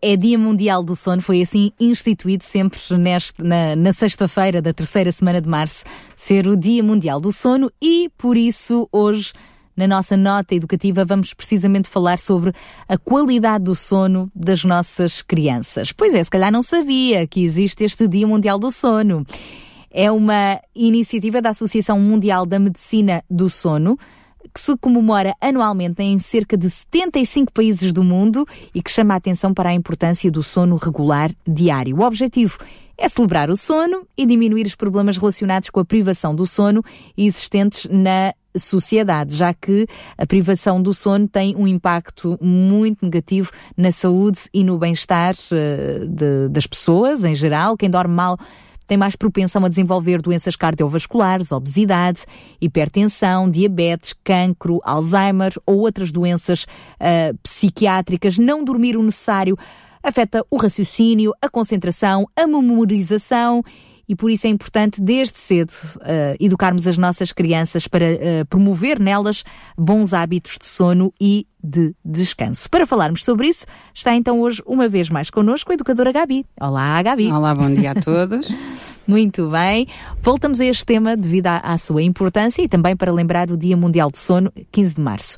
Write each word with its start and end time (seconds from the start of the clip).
é 0.00 0.16
Dia 0.16 0.38
Mundial 0.38 0.82
do 0.82 0.94
Sono, 0.94 1.22
foi 1.22 1.42
assim 1.42 1.72
instituído 1.78 2.44
sempre 2.44 2.78
neste, 2.98 3.42
na, 3.42 3.74
na 3.76 3.92
sexta-feira 3.92 4.60
da 4.60 4.72
terceira 4.72 5.10
semana 5.10 5.40
de 5.40 5.48
março, 5.48 5.84
ser 6.16 6.46
o 6.46 6.56
Dia 6.56 6.82
Mundial 6.82 7.20
do 7.20 7.32
Sono 7.32 7.70
e 7.80 8.10
por 8.16 8.36
isso 8.36 8.88
hoje 8.92 9.32
na 9.76 9.86
nossa 9.86 10.16
nota 10.16 10.54
educativa 10.54 11.04
vamos 11.04 11.34
precisamente 11.34 11.88
falar 11.88 12.18
sobre 12.18 12.52
a 12.88 12.96
qualidade 12.96 13.64
do 13.64 13.74
sono 13.74 14.30
das 14.34 14.64
nossas 14.64 15.20
crianças. 15.20 15.92
Pois 15.92 16.14
é, 16.14 16.24
se 16.24 16.30
calhar 16.30 16.50
não 16.50 16.62
sabia 16.62 17.26
que 17.26 17.44
existe 17.44 17.84
este 17.84 18.08
Dia 18.08 18.26
Mundial 18.26 18.58
do 18.58 18.70
Sono. 18.70 19.26
É 19.90 20.10
uma 20.10 20.60
iniciativa 20.74 21.42
da 21.42 21.50
Associação 21.50 22.00
Mundial 22.00 22.46
da 22.46 22.58
Medicina 22.58 23.22
do 23.30 23.50
Sono, 23.50 23.98
que 24.56 24.60
se 24.62 24.74
comemora 24.78 25.34
anualmente 25.38 26.02
em 26.02 26.18
cerca 26.18 26.56
de 26.56 26.70
75 26.70 27.52
países 27.52 27.92
do 27.92 28.02
mundo 28.02 28.46
e 28.74 28.80
que 28.80 28.90
chama 28.90 29.12
a 29.12 29.18
atenção 29.18 29.52
para 29.52 29.68
a 29.68 29.74
importância 29.74 30.30
do 30.30 30.42
sono 30.42 30.76
regular 30.76 31.30
diário. 31.46 31.98
O 31.98 32.00
objetivo 32.00 32.56
é 32.96 33.06
celebrar 33.06 33.50
o 33.50 33.56
sono 33.56 34.06
e 34.16 34.24
diminuir 34.24 34.64
os 34.64 34.74
problemas 34.74 35.18
relacionados 35.18 35.68
com 35.68 35.78
a 35.78 35.84
privação 35.84 36.34
do 36.34 36.46
sono 36.46 36.82
existentes 37.18 37.86
na 37.90 38.32
sociedade, 38.56 39.36
já 39.36 39.52
que 39.52 39.86
a 40.16 40.26
privação 40.26 40.80
do 40.80 40.94
sono 40.94 41.28
tem 41.28 41.54
um 41.54 41.68
impacto 41.68 42.38
muito 42.40 43.04
negativo 43.04 43.50
na 43.76 43.92
saúde 43.92 44.40
e 44.54 44.64
no 44.64 44.78
bem-estar 44.78 45.34
uh, 45.34 46.48
das 46.48 46.66
pessoas 46.66 47.26
em 47.26 47.34
geral. 47.34 47.76
Quem 47.76 47.90
dorme 47.90 48.14
mal 48.14 48.38
tem 48.86 48.96
mais 48.96 49.16
propensão 49.16 49.64
a 49.64 49.68
desenvolver 49.68 50.22
doenças 50.22 50.56
cardiovasculares, 50.56 51.52
obesidade, 51.52 52.24
hipertensão, 52.60 53.50
diabetes, 53.50 54.14
cancro, 54.24 54.80
Alzheimer 54.84 55.52
ou 55.66 55.78
outras 55.78 56.12
doenças 56.12 56.64
uh, 56.64 57.36
psiquiátricas. 57.42 58.38
Não 58.38 58.64
dormir 58.64 58.96
o 58.96 59.02
necessário 59.02 59.56
afeta 60.02 60.44
o 60.50 60.56
raciocínio, 60.56 61.32
a 61.42 61.48
concentração, 61.48 62.28
a 62.36 62.46
memorização 62.46 63.62
e 64.08 64.14
por 64.14 64.30
isso 64.30 64.46
é 64.46 64.50
importante, 64.50 65.00
desde 65.00 65.38
cedo, 65.38 65.72
uh, 65.96 66.36
educarmos 66.38 66.86
as 66.86 66.96
nossas 66.96 67.32
crianças 67.32 67.88
para 67.88 68.06
uh, 68.06 68.46
promover 68.48 69.00
nelas 69.00 69.44
bons 69.76 70.12
hábitos 70.12 70.58
de 70.58 70.66
sono 70.66 71.12
e 71.20 71.46
de 71.62 71.94
descanso. 72.04 72.70
Para 72.70 72.86
falarmos 72.86 73.24
sobre 73.24 73.48
isso, 73.48 73.66
está 73.92 74.14
então 74.14 74.40
hoje 74.40 74.62
uma 74.64 74.88
vez 74.88 75.08
mais 75.08 75.30
connosco 75.30 75.72
a 75.72 75.74
educadora 75.74 76.12
Gabi. 76.12 76.46
Olá, 76.60 77.02
Gabi. 77.02 77.30
Olá, 77.32 77.54
bom 77.54 77.72
dia 77.72 77.90
a 77.90 77.94
todos. 77.94 78.48
Muito 79.06 79.48
bem. 79.50 79.86
Voltamos 80.20 80.60
a 80.60 80.64
este 80.64 80.84
tema 80.84 81.16
devido 81.16 81.46
à, 81.46 81.58
à 81.58 81.78
sua 81.78 82.02
importância 82.02 82.62
e 82.62 82.68
também 82.68 82.96
para 82.96 83.12
lembrar 83.12 83.50
o 83.50 83.56
Dia 83.56 83.76
Mundial 83.76 84.10
do 84.10 84.16
Sono, 84.16 84.52
15 84.70 84.94
de 84.94 85.00
março. 85.00 85.36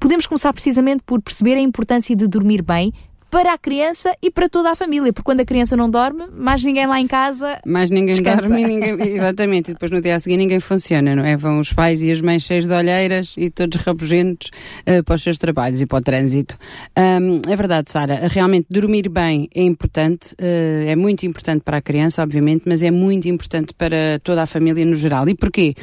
Podemos 0.00 0.26
começar 0.26 0.52
precisamente 0.52 1.02
por 1.04 1.20
perceber 1.20 1.54
a 1.54 1.60
importância 1.60 2.14
de 2.14 2.28
dormir 2.28 2.62
bem, 2.62 2.92
para 3.30 3.52
a 3.52 3.58
criança 3.58 4.14
e 4.22 4.30
para 4.30 4.48
toda 4.48 4.70
a 4.70 4.74
família, 4.74 5.12
porque 5.12 5.24
quando 5.24 5.40
a 5.40 5.44
criança 5.44 5.76
não 5.76 5.90
dorme, 5.90 6.24
mais 6.32 6.62
ninguém 6.62 6.86
lá 6.86 6.98
em 7.00 7.06
casa. 7.06 7.60
Mais 7.66 7.90
ninguém 7.90 8.14
descansa. 8.14 8.48
dorme, 8.48 8.64
ninguém, 8.64 8.96
exatamente, 9.14 9.70
e 9.70 9.74
depois 9.74 9.90
no 9.90 10.00
dia 10.00 10.16
a 10.16 10.20
seguir 10.20 10.36
ninguém 10.36 10.60
funciona, 10.60 11.14
não 11.14 11.24
é? 11.24 11.36
Vão 11.36 11.60
os 11.60 11.72
pais 11.72 12.02
e 12.02 12.10
as 12.10 12.20
mães 12.20 12.42
cheios 12.42 12.66
de 12.66 12.72
olheiras 12.72 13.34
e 13.36 13.50
todos 13.50 13.80
rabugentos 13.82 14.50
uh, 14.86 15.02
para 15.04 15.14
os 15.14 15.22
seus 15.22 15.38
trabalhos 15.38 15.82
e 15.82 15.86
para 15.86 15.98
o 15.98 16.00
trânsito. 16.00 16.56
Um, 16.96 17.40
é 17.50 17.56
verdade, 17.56 17.90
Sara, 17.90 18.28
realmente 18.28 18.66
dormir 18.70 19.08
bem 19.08 19.48
é 19.54 19.62
importante, 19.62 20.32
uh, 20.34 20.88
é 20.88 20.96
muito 20.96 21.26
importante 21.26 21.62
para 21.62 21.78
a 21.78 21.82
criança, 21.82 22.22
obviamente, 22.22 22.62
mas 22.66 22.82
é 22.82 22.90
muito 22.90 23.28
importante 23.28 23.74
para 23.74 24.18
toda 24.22 24.42
a 24.42 24.46
família 24.46 24.84
no 24.84 24.96
geral. 24.96 25.28
E 25.28 25.34
porquê? 25.34 25.74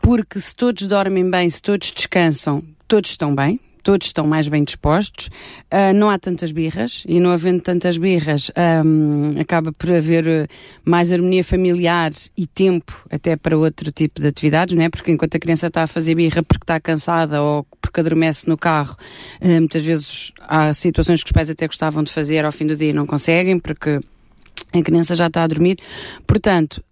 Porque 0.00 0.38
se 0.38 0.54
todos 0.54 0.86
dormem 0.86 1.28
bem, 1.28 1.50
se 1.50 1.60
todos 1.60 1.92
descansam, 1.92 2.62
todos 2.86 3.10
estão 3.10 3.34
bem, 3.34 3.58
todos 3.84 4.06
estão 4.08 4.26
mais 4.26 4.48
bem 4.48 4.64
dispostos, 4.64 5.26
uh, 5.26 5.94
não 5.94 6.08
há 6.10 6.18
tantas 6.18 6.50
birras 6.50 7.04
e 7.06 7.20
não 7.20 7.30
havendo 7.30 7.60
tantas 7.60 7.98
birras 7.98 8.50
um, 8.84 9.38
acaba 9.38 9.72
por 9.72 9.92
haver 9.92 10.26
ah, 10.26 10.46
mais 10.84 11.12
harmonia 11.12 11.44
familiar 11.44 12.10
e 12.36 12.46
tempo 12.46 13.06
até 13.10 13.36
para 13.36 13.56
outro 13.56 13.92
tipo 13.92 14.20
de 14.20 14.26
atividades, 14.26 14.74
não 14.74 14.82
é? 14.82 14.88
Porque 14.88 15.12
enquanto 15.12 15.36
a 15.36 15.38
criança 15.38 15.66
está 15.66 15.82
a 15.82 15.86
fazer 15.86 16.14
birra 16.14 16.42
porque 16.42 16.64
está 16.64 16.80
cansada 16.80 17.42
ou 17.42 17.66
porque 17.80 18.00
adormece 18.00 18.48
no 18.48 18.56
carro, 18.56 18.96
uh, 19.40 19.46
muitas 19.46 19.84
vezes 19.84 20.32
há 20.40 20.72
situações 20.72 21.22
que 21.22 21.28
os 21.28 21.32
pais 21.32 21.50
até 21.50 21.66
gostavam 21.66 22.02
de 22.02 22.10
fazer 22.10 22.44
ao 22.44 22.52
fim 22.52 22.66
do 22.66 22.76
dia 22.76 22.90
e 22.90 22.94
não 22.94 23.06
conseguem 23.06 23.58
porque 23.58 24.00
a 24.72 24.82
criança 24.82 25.14
já 25.14 25.26
está 25.26 25.44
a 25.44 25.46
dormir. 25.46 25.78
Portanto, 26.26 26.82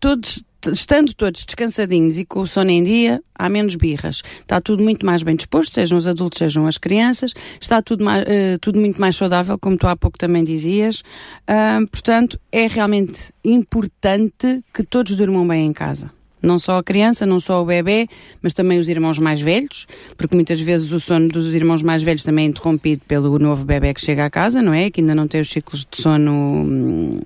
todos 0.00 0.42
estando 0.68 1.14
todos 1.14 1.44
descansadinhos 1.44 2.18
e 2.18 2.24
com 2.24 2.40
o 2.40 2.46
sono 2.46 2.70
em 2.70 2.82
dia, 2.82 3.22
há 3.34 3.48
menos 3.48 3.74
birras. 3.76 4.22
Está 4.40 4.60
tudo 4.60 4.82
muito 4.82 5.06
mais 5.06 5.22
bem 5.22 5.36
disposto, 5.36 5.74
sejam 5.74 5.96
os 5.96 6.06
adultos, 6.06 6.38
sejam 6.38 6.66
as 6.66 6.76
crianças. 6.76 7.32
Está 7.60 7.80
tudo, 7.80 8.04
mais, 8.04 8.22
uh, 8.22 8.58
tudo 8.60 8.78
muito 8.78 9.00
mais 9.00 9.16
saudável, 9.16 9.58
como 9.58 9.76
tu 9.76 9.86
há 9.86 9.96
pouco 9.96 10.18
também 10.18 10.44
dizias. 10.44 11.00
Uh, 11.48 11.86
portanto, 11.86 12.38
é 12.52 12.66
realmente 12.66 13.32
importante 13.44 14.62
que 14.72 14.82
todos 14.82 15.16
durmam 15.16 15.46
bem 15.46 15.66
em 15.66 15.72
casa. 15.72 16.10
Não 16.42 16.58
só 16.58 16.78
a 16.78 16.82
criança, 16.82 17.26
não 17.26 17.38
só 17.38 17.60
o 17.60 17.66
bebê, 17.66 18.08
mas 18.40 18.54
também 18.54 18.78
os 18.78 18.88
irmãos 18.88 19.18
mais 19.18 19.40
velhos, 19.40 19.86
porque 20.16 20.34
muitas 20.34 20.58
vezes 20.58 20.90
o 20.90 20.98
sono 20.98 21.28
dos 21.28 21.54
irmãos 21.54 21.82
mais 21.82 22.02
velhos 22.02 22.24
também 22.24 22.46
é 22.46 22.48
interrompido 22.48 23.02
pelo 23.06 23.38
novo 23.38 23.64
bebê 23.64 23.92
que 23.92 24.00
chega 24.00 24.24
à 24.24 24.30
casa, 24.30 24.62
não 24.62 24.72
é? 24.72 24.90
Que 24.90 25.00
ainda 25.00 25.14
não 25.14 25.28
tem 25.28 25.42
os 25.42 25.50
ciclos 25.50 25.86
de 25.90 26.00
sono 26.00 26.32
hum, 26.32 27.20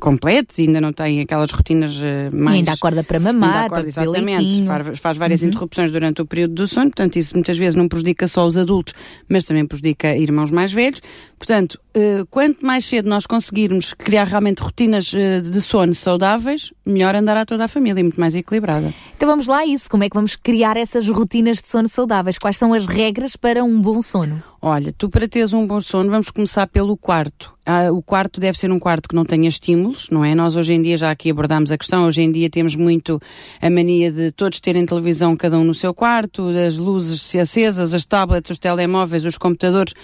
completos, 0.00 0.58
ainda 0.58 0.80
não 0.80 0.92
tem 0.92 1.20
aquelas 1.20 1.50
rotinas 1.50 2.00
eh, 2.02 2.30
mais. 2.32 2.56
E 2.56 2.58
ainda 2.58 2.72
acorda 2.72 3.02
para 3.02 3.18
mamar, 3.18 3.66
acorda, 3.66 3.76
para 3.76 3.88
exatamente, 3.88 4.64
faz, 4.64 4.98
faz, 4.98 5.16
várias 5.16 5.42
uhum. 5.42 5.48
interrupções 5.48 5.90
durante 5.90 6.22
o 6.22 6.26
período 6.26 6.54
do 6.54 6.66
sono, 6.66 6.86
portanto, 6.86 7.16
isso 7.16 7.34
muitas 7.34 7.58
vezes 7.58 7.74
não 7.74 7.88
prejudica 7.88 8.28
só 8.28 8.46
os 8.46 8.56
adultos, 8.56 8.94
mas 9.28 9.44
também 9.44 9.66
prejudica 9.66 10.16
irmãos 10.16 10.50
mais 10.50 10.72
velhos. 10.72 11.00
Portanto, 11.38 11.78
uh, 11.94 12.24
quanto 12.30 12.64
mais 12.64 12.84
cedo 12.86 13.08
nós 13.08 13.26
conseguirmos 13.26 13.92
criar 13.92 14.24
realmente 14.24 14.60
rotinas 14.60 15.12
uh, 15.12 15.42
de 15.42 15.60
sono 15.60 15.94
saudáveis, 15.94 16.72
melhor 16.84 17.14
andará 17.14 17.44
toda 17.44 17.64
a 17.64 17.68
família, 17.68 18.02
muito 18.02 18.18
mais 18.18 18.34
equilibrada. 18.34 18.94
Então 19.16 19.28
vamos 19.28 19.46
lá 19.46 19.58
a 19.58 19.66
isso, 19.66 19.90
como 19.90 20.04
é 20.04 20.08
que 20.08 20.14
vamos 20.14 20.36
criar 20.36 20.76
essas 20.76 21.06
rotinas 21.08 21.60
de 21.60 21.68
sono 21.68 21.88
saudáveis? 21.88 22.38
Quais 22.38 22.56
são 22.56 22.72
as 22.72 22.86
regras 22.86 23.36
para 23.36 23.62
um 23.62 23.80
bom 23.80 24.00
sono? 24.00 24.42
Olha, 24.60 24.92
tu 24.92 25.08
para 25.08 25.28
teres 25.28 25.52
um 25.52 25.66
bom 25.66 25.80
sono, 25.80 26.10
vamos 26.10 26.30
começar 26.30 26.66
pelo 26.66 26.96
quarto. 26.96 27.54
Ah, 27.64 27.90
o 27.92 28.02
quarto 28.02 28.40
deve 28.40 28.56
ser 28.56 28.70
um 28.70 28.78
quarto 28.78 29.08
que 29.08 29.14
não 29.14 29.24
tenha 29.24 29.48
estímulos, 29.48 30.08
não 30.10 30.24
é? 30.24 30.34
Nós 30.34 30.56
hoje 30.56 30.72
em 30.72 30.82
dia 30.82 30.96
já 30.96 31.10
aqui 31.10 31.30
abordámos 31.30 31.70
a 31.70 31.78
questão, 31.78 32.06
hoje 32.06 32.22
em 32.22 32.32
dia 32.32 32.48
temos 32.48 32.74
muito 32.74 33.20
a 33.60 33.68
mania 33.68 34.10
de 34.10 34.32
todos 34.32 34.60
terem 34.60 34.86
televisão 34.86 35.36
cada 35.36 35.58
um 35.58 35.64
no 35.64 35.74
seu 35.74 35.92
quarto, 35.92 36.48
as 36.48 36.78
luzes 36.78 37.34
acesas, 37.36 37.92
as 37.92 38.04
tablets, 38.04 38.50
os 38.50 38.58
telemóveis, 38.58 39.24
os 39.24 39.36
computadores. 39.36 39.94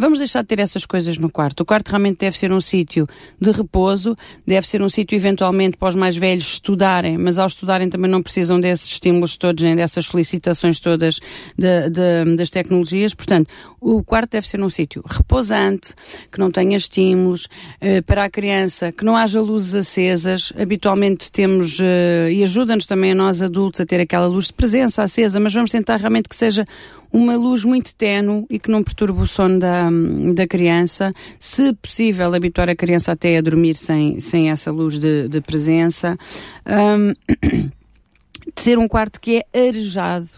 Vamos 0.00 0.18
deixar 0.18 0.40
de 0.40 0.48
ter 0.48 0.60
essas 0.60 0.86
coisas 0.86 1.18
no 1.18 1.30
quarto. 1.30 1.60
O 1.60 1.66
quarto 1.66 1.88
realmente 1.88 2.20
deve 2.20 2.38
ser 2.38 2.50
um 2.50 2.60
sítio 2.60 3.06
de 3.38 3.50
repouso, 3.50 4.16
deve 4.46 4.66
ser 4.66 4.80
um 4.80 4.88
sítio 4.88 5.14
eventualmente 5.14 5.76
para 5.76 5.90
os 5.90 5.94
mais 5.94 6.16
velhos 6.16 6.54
estudarem, 6.54 7.18
mas 7.18 7.36
ao 7.36 7.46
estudarem 7.46 7.90
também 7.90 8.10
não 8.10 8.22
precisam 8.22 8.58
desses 8.58 8.92
estímulos 8.92 9.36
todos, 9.36 9.62
nem 9.62 9.76
dessas 9.76 10.06
solicitações 10.06 10.80
todas 10.80 11.20
de, 11.54 11.90
de, 11.90 12.34
das 12.34 12.48
tecnologias. 12.48 13.12
Portanto, 13.12 13.50
o 13.78 14.02
quarto 14.02 14.30
deve 14.30 14.48
ser 14.48 14.58
um 14.62 14.70
sítio 14.70 15.04
repousante, 15.06 15.94
que 16.32 16.38
não 16.38 16.50
tenha 16.50 16.78
estímulos, 16.78 17.46
eh, 17.78 18.00
para 18.00 18.24
a 18.24 18.30
criança, 18.30 18.92
que 18.92 19.04
não 19.04 19.14
haja 19.14 19.38
luzes 19.38 19.74
acesas. 19.74 20.50
Habitualmente 20.58 21.30
temos, 21.30 21.78
eh, 21.78 22.30
e 22.32 22.42
ajuda-nos 22.42 22.86
também 22.86 23.12
a 23.12 23.14
nós 23.14 23.42
adultos 23.42 23.82
a 23.82 23.84
ter 23.84 24.00
aquela 24.00 24.26
luz 24.26 24.46
de 24.46 24.54
presença 24.54 25.02
acesa, 25.02 25.38
mas 25.38 25.52
vamos 25.52 25.70
tentar 25.70 25.98
realmente 25.98 26.26
que 26.26 26.36
seja 26.36 26.64
uma 27.12 27.36
luz 27.36 27.64
muito 27.64 27.94
tenue 27.94 28.46
e 28.48 28.58
que 28.58 28.70
não 28.70 28.82
perturbe 28.82 29.22
o 29.22 29.26
sono 29.26 29.58
da, 29.58 29.88
da 30.34 30.46
criança. 30.46 31.12
Se 31.38 31.72
possível, 31.74 32.34
habituar 32.34 32.68
a 32.68 32.76
criança 32.76 33.12
até 33.12 33.38
a 33.38 33.40
dormir 33.40 33.76
sem, 33.76 34.20
sem 34.20 34.50
essa 34.50 34.70
luz 34.70 34.98
de, 34.98 35.28
de 35.28 35.40
presença. 35.40 36.16
Um, 36.66 37.12
de 38.54 38.62
ser 38.62 38.78
um 38.78 38.88
quarto 38.88 39.20
que 39.20 39.44
é 39.52 39.68
arejado. 39.68 40.28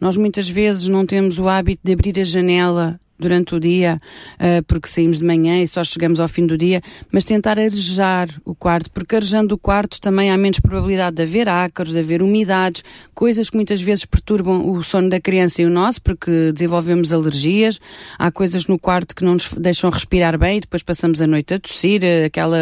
Nós 0.00 0.16
muitas 0.16 0.48
vezes 0.48 0.88
não 0.88 1.06
temos 1.06 1.38
o 1.38 1.48
hábito 1.48 1.80
de 1.84 1.92
abrir 1.92 2.18
a 2.20 2.24
janela 2.24 3.00
durante 3.22 3.54
o 3.54 3.60
dia, 3.60 3.98
uh, 4.34 4.62
porque 4.64 4.88
saímos 4.88 5.18
de 5.18 5.24
manhã 5.24 5.62
e 5.62 5.68
só 5.68 5.82
chegamos 5.84 6.20
ao 6.20 6.28
fim 6.28 6.46
do 6.46 6.58
dia, 6.58 6.82
mas 7.10 7.24
tentar 7.24 7.58
arejar 7.58 8.28
o 8.44 8.54
quarto, 8.54 8.90
porque 8.90 9.16
arejando 9.16 9.54
o 9.54 9.58
quarto 9.58 10.00
também 10.00 10.30
há 10.30 10.36
menos 10.36 10.60
probabilidade 10.60 11.16
de 11.16 11.22
haver 11.22 11.48
ácaros, 11.48 11.92
de 11.92 11.98
haver 11.98 12.22
umidades, 12.22 12.82
coisas 13.14 13.48
que 13.48 13.56
muitas 13.56 13.80
vezes 13.80 14.04
perturbam 14.04 14.70
o 14.70 14.82
sono 14.82 15.08
da 15.08 15.20
criança 15.20 15.62
e 15.62 15.64
o 15.64 15.70
nosso, 15.70 16.02
porque 16.02 16.52
desenvolvemos 16.52 17.12
alergias, 17.12 17.80
há 18.18 18.30
coisas 18.30 18.66
no 18.66 18.78
quarto 18.78 19.14
que 19.14 19.24
não 19.24 19.34
nos 19.34 19.48
deixam 19.56 19.90
respirar 19.90 20.38
bem 20.38 20.58
e 20.58 20.60
depois 20.60 20.82
passamos 20.82 21.20
a 21.20 21.26
noite 21.26 21.54
a 21.54 21.60
tossir, 21.60 22.02
aquela 22.26 22.58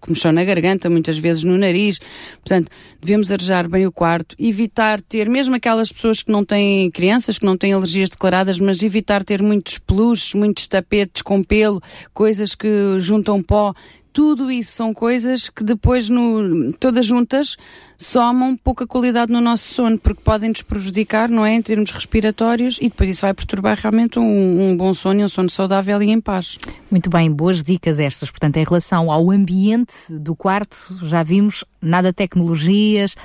comichão 0.00 0.32
na 0.32 0.44
garganta, 0.44 0.90
muitas 0.90 1.18
vezes 1.18 1.44
no 1.44 1.56
nariz. 1.56 1.98
Portanto, 2.44 2.70
devemos 3.00 3.30
arejar 3.30 3.68
bem 3.68 3.86
o 3.86 3.92
quarto, 3.92 4.36
evitar 4.38 5.00
ter, 5.00 5.28
mesmo 5.28 5.54
aquelas 5.54 5.90
pessoas 5.90 6.22
que 6.22 6.30
não 6.30 6.44
têm 6.44 6.90
crianças, 6.90 7.38
que 7.38 7.46
não 7.46 7.56
têm 7.56 7.72
alergias 7.72 8.10
declaradas, 8.10 8.58
mas 8.58 8.82
evitar 8.82 9.24
ter 9.24 9.42
muitos 9.42 9.78
peluches, 10.02 10.34
muitos 10.34 10.66
tapetes 10.66 11.22
com 11.22 11.42
pelo, 11.42 11.80
coisas 12.12 12.54
que 12.54 12.98
juntam 12.98 13.40
pó. 13.40 13.72
Tudo 14.12 14.50
isso 14.50 14.72
são 14.72 14.92
coisas 14.92 15.48
que 15.48 15.64
depois, 15.64 16.10
no, 16.10 16.70
todas 16.74 17.06
juntas, 17.06 17.56
somam 17.96 18.54
pouca 18.54 18.86
qualidade 18.86 19.32
no 19.32 19.40
nosso 19.40 19.72
sono, 19.72 19.98
porque 19.98 20.20
podem 20.22 20.50
nos 20.50 20.60
prejudicar, 20.60 21.30
não 21.30 21.46
é? 21.46 21.54
Em 21.54 21.62
termos 21.62 21.90
respiratórios, 21.90 22.76
e 22.78 22.90
depois 22.90 23.08
isso 23.08 23.22
vai 23.22 23.32
perturbar 23.32 23.78
realmente 23.80 24.18
um, 24.18 24.70
um 24.70 24.76
bom 24.76 24.92
sono 24.92 25.20
e 25.20 25.24
um 25.24 25.30
sono 25.30 25.48
saudável 25.48 26.02
e 26.02 26.10
em 26.10 26.20
paz. 26.20 26.58
Muito 26.90 27.08
bem, 27.08 27.32
boas 27.32 27.62
dicas 27.62 27.98
estas. 27.98 28.30
Portanto, 28.30 28.58
em 28.58 28.64
relação 28.64 29.10
ao 29.10 29.30
ambiente 29.30 29.94
do 30.10 30.36
quarto, 30.36 30.94
já 31.04 31.22
vimos 31.22 31.64
nada 31.80 32.12
tecnologias, 32.12 33.16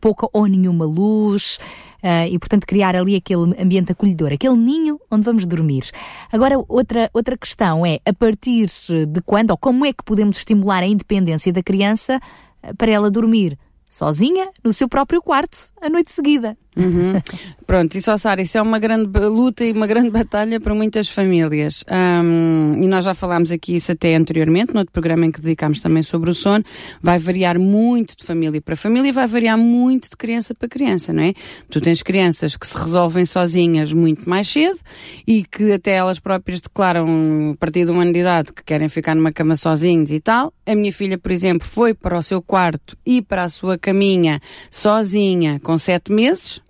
pouca 0.00 0.28
ou 0.32 0.46
nenhuma 0.46 0.84
luz. 0.84 1.60
Uh, 1.98 2.30
e, 2.30 2.38
portanto, 2.38 2.64
criar 2.64 2.94
ali 2.94 3.16
aquele 3.16 3.60
ambiente 3.60 3.90
acolhedor, 3.90 4.32
aquele 4.32 4.56
ninho 4.56 5.00
onde 5.10 5.24
vamos 5.24 5.44
dormir. 5.44 5.90
Agora, 6.32 6.54
outra, 6.68 7.10
outra 7.12 7.36
questão 7.36 7.84
é, 7.84 7.98
a 8.06 8.12
partir 8.12 8.70
de 9.08 9.20
quando, 9.22 9.50
ou 9.50 9.58
como 9.58 9.84
é 9.84 9.92
que 9.92 10.04
podemos 10.04 10.38
estimular 10.38 10.82
a 10.82 10.86
independência 10.86 11.52
da 11.52 11.62
criança 11.62 12.20
eh, 12.62 12.72
para 12.74 12.92
ela 12.92 13.10
dormir 13.10 13.58
sozinha 13.90 14.50
no 14.62 14.72
seu 14.72 14.88
próprio 14.88 15.20
quarto 15.20 15.72
a 15.80 15.90
noite 15.90 16.12
seguida? 16.12 16.56
Uhum. 16.76 17.20
Pronto, 17.66 17.98
isso, 17.98 18.16
Sara, 18.18 18.40
isso 18.40 18.56
é 18.56 18.62
uma 18.62 18.78
grande 18.78 19.10
luta 19.18 19.64
e 19.64 19.72
uma 19.72 19.86
grande 19.86 20.08
batalha 20.10 20.60
para 20.60 20.74
muitas 20.74 21.08
famílias. 21.08 21.84
Um, 21.90 22.80
e 22.82 22.86
nós 22.86 23.04
já 23.04 23.14
falámos 23.14 23.50
aqui 23.50 23.74
isso 23.74 23.92
até 23.92 24.14
anteriormente, 24.14 24.72
no 24.72 24.78
outro 24.78 24.92
programa 24.92 25.26
em 25.26 25.32
que 25.32 25.40
dedicámos 25.40 25.80
também 25.80 26.02
sobre 26.02 26.30
o 26.30 26.34
sono. 26.34 26.64
Vai 27.02 27.18
variar 27.18 27.58
muito 27.58 28.16
de 28.16 28.24
família 28.24 28.60
para 28.62 28.76
família 28.76 29.08
e 29.08 29.12
vai 29.12 29.26
variar 29.26 29.58
muito 29.58 30.08
de 30.08 30.16
criança 30.16 30.54
para 30.54 30.68
criança, 30.68 31.12
não 31.12 31.24
é? 31.24 31.34
Tu 31.68 31.80
tens 31.80 32.02
crianças 32.02 32.56
que 32.56 32.66
se 32.66 32.78
resolvem 32.78 33.24
sozinhas 33.24 33.92
muito 33.92 34.28
mais 34.28 34.48
cedo 34.48 34.78
e 35.26 35.42
que 35.42 35.72
até 35.72 35.92
elas 35.92 36.20
próprias 36.20 36.60
declaram, 36.60 37.52
a 37.54 37.56
partir 37.58 37.84
de 37.84 37.90
uma 37.90 38.06
idade, 38.06 38.52
que 38.52 38.62
querem 38.64 38.88
ficar 38.88 39.14
numa 39.14 39.32
cama 39.32 39.56
sozinhos 39.56 40.10
e 40.10 40.20
tal. 40.20 40.52
A 40.64 40.74
minha 40.74 40.92
filha, 40.92 41.18
por 41.18 41.32
exemplo, 41.32 41.66
foi 41.66 41.92
para 41.92 42.16
o 42.16 42.22
seu 42.22 42.40
quarto 42.40 42.96
e 43.04 43.20
para 43.20 43.44
a 43.44 43.48
sua 43.48 43.76
caminha 43.76 44.40
sozinha 44.70 45.60
com 45.62 45.76
sete 45.76 46.12
meses 46.12 46.62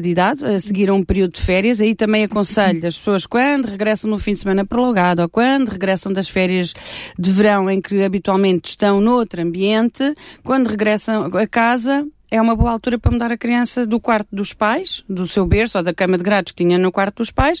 de 0.00 0.08
idade, 0.08 0.44
a 0.44 0.60
seguir 0.60 0.88
a 0.88 0.94
um 0.94 1.02
período 1.02 1.34
de 1.34 1.40
férias. 1.40 1.80
Aí 1.80 1.94
também 1.94 2.24
aconselho 2.24 2.86
as 2.86 2.96
pessoas, 2.96 3.26
quando 3.26 3.66
regressam 3.66 4.10
no 4.10 4.18
fim 4.18 4.32
de 4.32 4.40
semana 4.40 4.64
prolongado 4.64 5.22
ou 5.22 5.28
quando 5.28 5.68
regressam 5.68 6.12
das 6.12 6.28
férias 6.28 6.74
de 7.18 7.30
verão 7.30 7.68
em 7.68 7.80
que 7.80 8.02
habitualmente 8.02 8.70
estão 8.70 9.00
noutro 9.00 9.42
ambiente, 9.42 10.14
quando 10.42 10.68
regressam 10.68 11.26
a 11.26 11.46
casa, 11.46 12.06
é 12.30 12.40
uma 12.40 12.56
boa 12.56 12.72
altura 12.72 12.98
para 12.98 13.12
mudar 13.12 13.30
a 13.30 13.36
criança 13.36 13.86
do 13.86 14.00
quarto 14.00 14.34
dos 14.34 14.52
pais, 14.52 15.04
do 15.08 15.26
seu 15.26 15.46
berço 15.46 15.78
ou 15.78 15.84
da 15.84 15.94
cama 15.94 16.18
de 16.18 16.24
grades 16.24 16.52
que 16.52 16.64
tinha 16.64 16.78
no 16.78 16.90
quarto 16.90 17.18
dos 17.18 17.30
pais, 17.30 17.60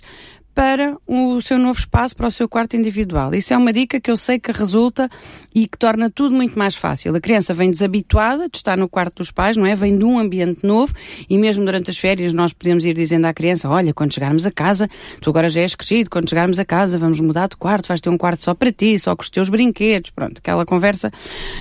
para 0.56 0.96
o 1.06 1.38
seu 1.42 1.58
novo 1.58 1.78
espaço, 1.78 2.16
para 2.16 2.28
o 2.28 2.30
seu 2.30 2.48
quarto 2.48 2.78
individual. 2.78 3.34
Isso 3.34 3.52
é 3.52 3.58
uma 3.58 3.74
dica 3.74 4.00
que 4.00 4.10
eu 4.10 4.16
sei 4.16 4.38
que 4.38 4.50
resulta 4.50 5.06
e 5.54 5.68
que 5.68 5.76
torna 5.76 6.08
tudo 6.08 6.34
muito 6.34 6.58
mais 6.58 6.74
fácil. 6.74 7.14
A 7.14 7.20
criança 7.20 7.52
vem 7.52 7.70
desabituada 7.70 8.48
de 8.48 8.56
estar 8.56 8.74
no 8.74 8.88
quarto 8.88 9.16
dos 9.16 9.30
pais, 9.30 9.54
não 9.54 9.66
é? 9.66 9.74
Vem 9.74 9.98
de 9.98 10.04
um 10.06 10.18
ambiente 10.18 10.66
novo 10.66 10.94
e 11.28 11.36
mesmo 11.36 11.62
durante 11.62 11.90
as 11.90 11.98
férias 11.98 12.32
nós 12.32 12.54
podemos 12.54 12.86
ir 12.86 12.94
dizendo 12.94 13.26
à 13.26 13.34
criança, 13.34 13.68
olha, 13.68 13.92
quando 13.92 14.14
chegarmos 14.14 14.46
a 14.46 14.50
casa, 14.50 14.88
tu 15.20 15.28
agora 15.28 15.50
já 15.50 15.60
és 15.60 15.74
crescido, 15.74 16.08
quando 16.08 16.26
chegarmos 16.30 16.58
a 16.58 16.64
casa 16.64 16.96
vamos 16.96 17.20
mudar 17.20 17.48
de 17.48 17.56
quarto, 17.58 17.88
vais 17.88 18.00
ter 18.00 18.08
um 18.08 18.16
quarto 18.16 18.42
só 18.42 18.54
para 18.54 18.72
ti, 18.72 18.98
só 18.98 19.14
com 19.14 19.22
os 19.22 19.28
teus 19.28 19.50
brinquedos, 19.50 20.08
pronto, 20.08 20.38
aquela 20.38 20.64
conversa 20.64 21.12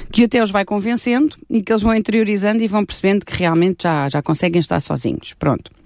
que 0.10 0.24
até 0.24 0.42
os 0.42 0.52
vai 0.52 0.64
convencendo 0.64 1.36
e 1.50 1.62
que 1.62 1.70
eles 1.70 1.82
vão 1.82 1.94
interiorizando 1.94 2.64
e 2.64 2.68
vão 2.70 2.86
percebendo 2.86 3.26
que 3.26 3.38
realmente 3.38 3.84
já, 3.84 4.08
já 4.08 4.22
conseguem 4.22 4.62
estar 4.62 4.80
sozinhos. 4.80 5.34
Pronto 5.38 5.85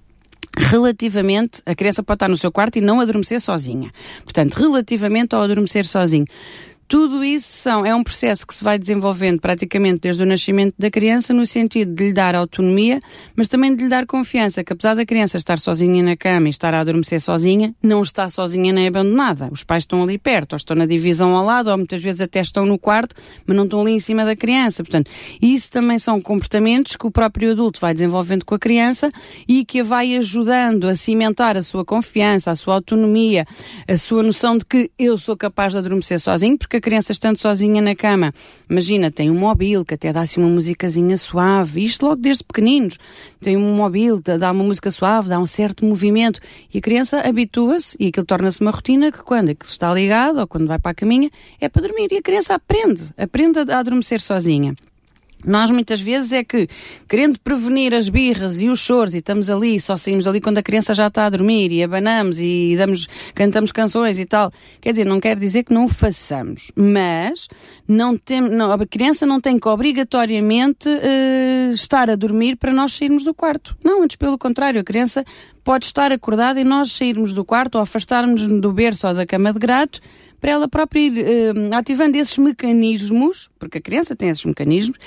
relativamente, 0.57 1.62
a 1.66 1.75
criança 1.75 2.04
pode 2.04 2.16
estar 2.18 2.28
no 2.28 2.38
seu 2.38 2.51
quarto 2.51 2.78
e 2.78 2.81
não 2.81 3.00
adormecer 3.00 3.40
sozinha. 3.40 3.92
Portanto, 4.24 4.54
relativamente 4.56 5.36
ao 5.36 5.42
adormecer 5.42 5.86
sozinho. 5.86 6.25
Tudo 6.89 7.24
isso 7.24 7.45
são, 7.45 7.86
é 7.86 7.94
um 7.94 8.03
processo 8.03 8.47
que 8.47 8.56
se 8.56 8.63
vai 8.63 8.80
desenvolvendo 8.80 9.39
praticamente 9.39 10.00
desde 10.00 10.24
o 10.24 10.25
nascimento 10.25 10.74
da 10.75 10.89
criança, 10.89 11.31
no 11.31 11.45
sentido 11.45 11.94
de 11.94 12.06
lhe 12.06 12.13
dar 12.13 12.33
autonomia, 12.33 13.00
mas 13.36 13.47
também 13.47 13.75
de 13.75 13.83
lhe 13.83 13.89
dar 13.91 14.07
confiança, 14.07 14.63
que 14.63 14.74
apesar 14.74 14.95
da 14.95 15.06
criança 15.06 15.38
estar 15.38 15.59
sozinha 15.59 16.01
na 16.01 16.18
cama 16.18 16.47
e 16.47 16.50
estar 16.50 16.74
a 16.74 16.80
adormecer 16.80 17.21
sozinha, 17.21 17.75
não 17.83 18.01
está 18.01 18.27
sozinha 18.27 18.74
nem 18.74 18.88
abandonada. 18.88 19.50
Os 19.51 19.63
pais 19.63 19.83
estão 19.83 20.01
ali 20.01 20.18
perto, 20.18 20.53
ou 20.53 20.57
estão 20.57 20.75
na 20.75 20.88
divisão 20.88 21.36
ao 21.36 21.45
lado, 21.45 21.69
ou 21.69 21.77
muitas 21.77 22.01
vezes 22.01 22.21
até 22.21 22.41
estão 22.41 22.65
no 22.65 22.80
quarto, 22.80 23.15
mas 23.45 23.56
não 23.56 23.65
estão 23.65 23.81
ali 23.81 23.91
em 23.91 24.00
cima 24.00 24.25
da 24.25 24.36
criança. 24.36 24.83
Portanto, 24.83 25.12
isso 25.39 25.69
também 25.69 26.00
são 26.00 26.19
comportamentos 26.19 26.95
que 26.95 27.06
o 27.06 27.12
próprio 27.12 27.51
adulto 27.51 27.80
vai 27.80 27.94
desenvolvendo 27.94 28.44
com 28.44 28.56
a 28.56 28.59
criança 28.59 29.12
e 29.47 29.63
que 29.63 29.81
a 29.81 29.83
vai 29.83 30.15
ajudando 30.15 30.86
a 30.86 30.95
cimentar 30.95 31.56
a 31.56 31.62
sua 31.62 31.86
confiança, 31.86 32.50
a 32.50 32.56
sua 32.56 32.74
autonomia, 32.74 33.45
a 33.88 33.95
sua 33.95 34.24
noção 34.24 34.57
de 34.57 34.65
que 34.65 34.89
eu 34.97 35.19
sou 35.19 35.38
capaz 35.38 35.74
de 35.74 35.77
adormecer 35.77 36.19
sozinho, 36.19 36.57
porque 36.57 36.79
a 36.80 36.81
criança 36.81 37.12
estando 37.12 37.38
sozinha 37.38 37.81
na 37.81 37.96
cama, 37.96 38.34
imagina, 38.70 39.12
tem 39.12 39.30
um 39.30 39.38
móvel 39.38 39.86
que 39.86 39.94
até 39.94 40.12
dá 40.12 40.22
assim 40.22 40.42
uma 40.42 40.50
musicazinha 40.50 41.18
suave, 41.18 41.84
isto 41.84 42.06
logo 42.06 42.22
desde 42.22 42.44
pequeninos, 42.44 42.98
tem 43.40 43.56
um 43.56 43.76
móvel, 43.76 44.20
dá 44.20 44.52
uma 44.52 44.64
música 44.64 44.90
suave, 44.90 45.30
dá 45.30 45.38
um 45.40 45.46
certo 45.46 45.86
movimento, 45.86 46.40
e 46.74 46.80
a 46.80 46.81
criança 46.81 47.22
habitua-se, 47.22 47.96
e 48.00 48.08
aquilo 48.08 48.26
torna-se 48.26 48.62
uma 48.62 48.72
rotina 48.72 49.12
que 49.12 49.22
quando 49.22 49.50
aquilo 49.50 49.70
está 49.70 49.94
ligado, 49.94 50.40
ou 50.40 50.48
quando 50.48 50.68
vai 50.68 50.80
para 50.80 50.92
a 50.92 50.96
caminha, 50.96 51.30
é 51.60 51.70
para 51.70 51.84
dormir, 51.84 52.08
e 52.12 52.18
a 52.18 52.22
criança 52.22 52.56
aprende, 52.56 53.14
aprende 53.18 53.60
a 53.60 53.80
adormecer 53.80 54.22
sozinha. 54.22 54.74
Nós 55.45 55.71
muitas 55.71 56.01
vezes 56.01 56.31
é 56.33 56.44
que, 56.44 56.68
querendo 57.07 57.39
prevenir 57.39 57.94
as 57.94 58.09
birras 58.09 58.59
e 58.62 58.68
os 58.68 58.80
choros, 58.80 59.13
e 59.13 59.19
estamos 59.19 59.50
ali, 59.50 59.80
só 59.80 59.95
saímos 59.95 60.27
ali 60.27 60.41
quando 60.41 60.57
a 60.57 60.63
criança 60.63 60.94
já 60.94 61.07
está 61.07 61.25
a 61.25 61.30
dormir, 61.30 61.71
e 61.71 61.81
abanamos 61.81 62.39
e 62.39 62.75
damos, 62.77 63.07
cantamos 63.33 63.71
canções 63.71 64.19
e 64.19 64.25
tal. 64.25 64.51
Quer 64.81 64.91
dizer, 64.91 65.06
não 65.06 65.19
quer 65.19 65.38
dizer 65.39 65.63
que 65.63 65.74
não 65.74 65.86
o 65.86 65.89
façamos, 65.89 66.71
mas 66.75 67.47
não 67.88 68.18
tem, 68.18 68.41
não, 68.41 68.71
a 68.71 68.86
criança 68.86 69.25
não 69.25 69.39
tem 69.39 69.57
que 69.57 69.68
obrigatoriamente 69.68 70.89
uh, 70.89 71.71
estar 71.74 72.09
a 72.09 72.15
dormir 72.15 72.57
para 72.57 72.74
nós 72.74 72.94
sairmos 72.94 73.24
do 73.24 73.33
quarto. 73.33 73.77
Não, 73.83 74.03
antes 74.03 74.18
pelo 74.18 74.38
contrário, 74.38 74.81
a 74.81 74.83
criança 74.83 75.24
pode 75.63 75.86
estar 75.86 76.12
acordada 76.12 76.59
e 76.59 76.63
nós 76.63 76.91
sairmos 76.91 77.33
do 77.33 77.45
quarto 77.45 77.75
ou 77.75 77.81
afastarmos 77.81 78.47
do 78.47 78.74
berço 78.74 79.07
ou 79.07 79.13
da 79.13 79.25
cama 79.25 79.53
de 79.53 79.59
grades 79.59 80.01
para 80.39 80.51
ela 80.51 80.68
própria 80.68 81.01
ir 81.01 81.13
uh, 81.13 81.75
ativando 81.75 82.18
esses 82.18 82.38
mecanismos, 82.38 83.50
porque 83.59 83.77
a 83.77 83.81
criança 83.81 84.15
tem 84.15 84.30
esses 84.30 84.45
mecanismos, 84.45 84.97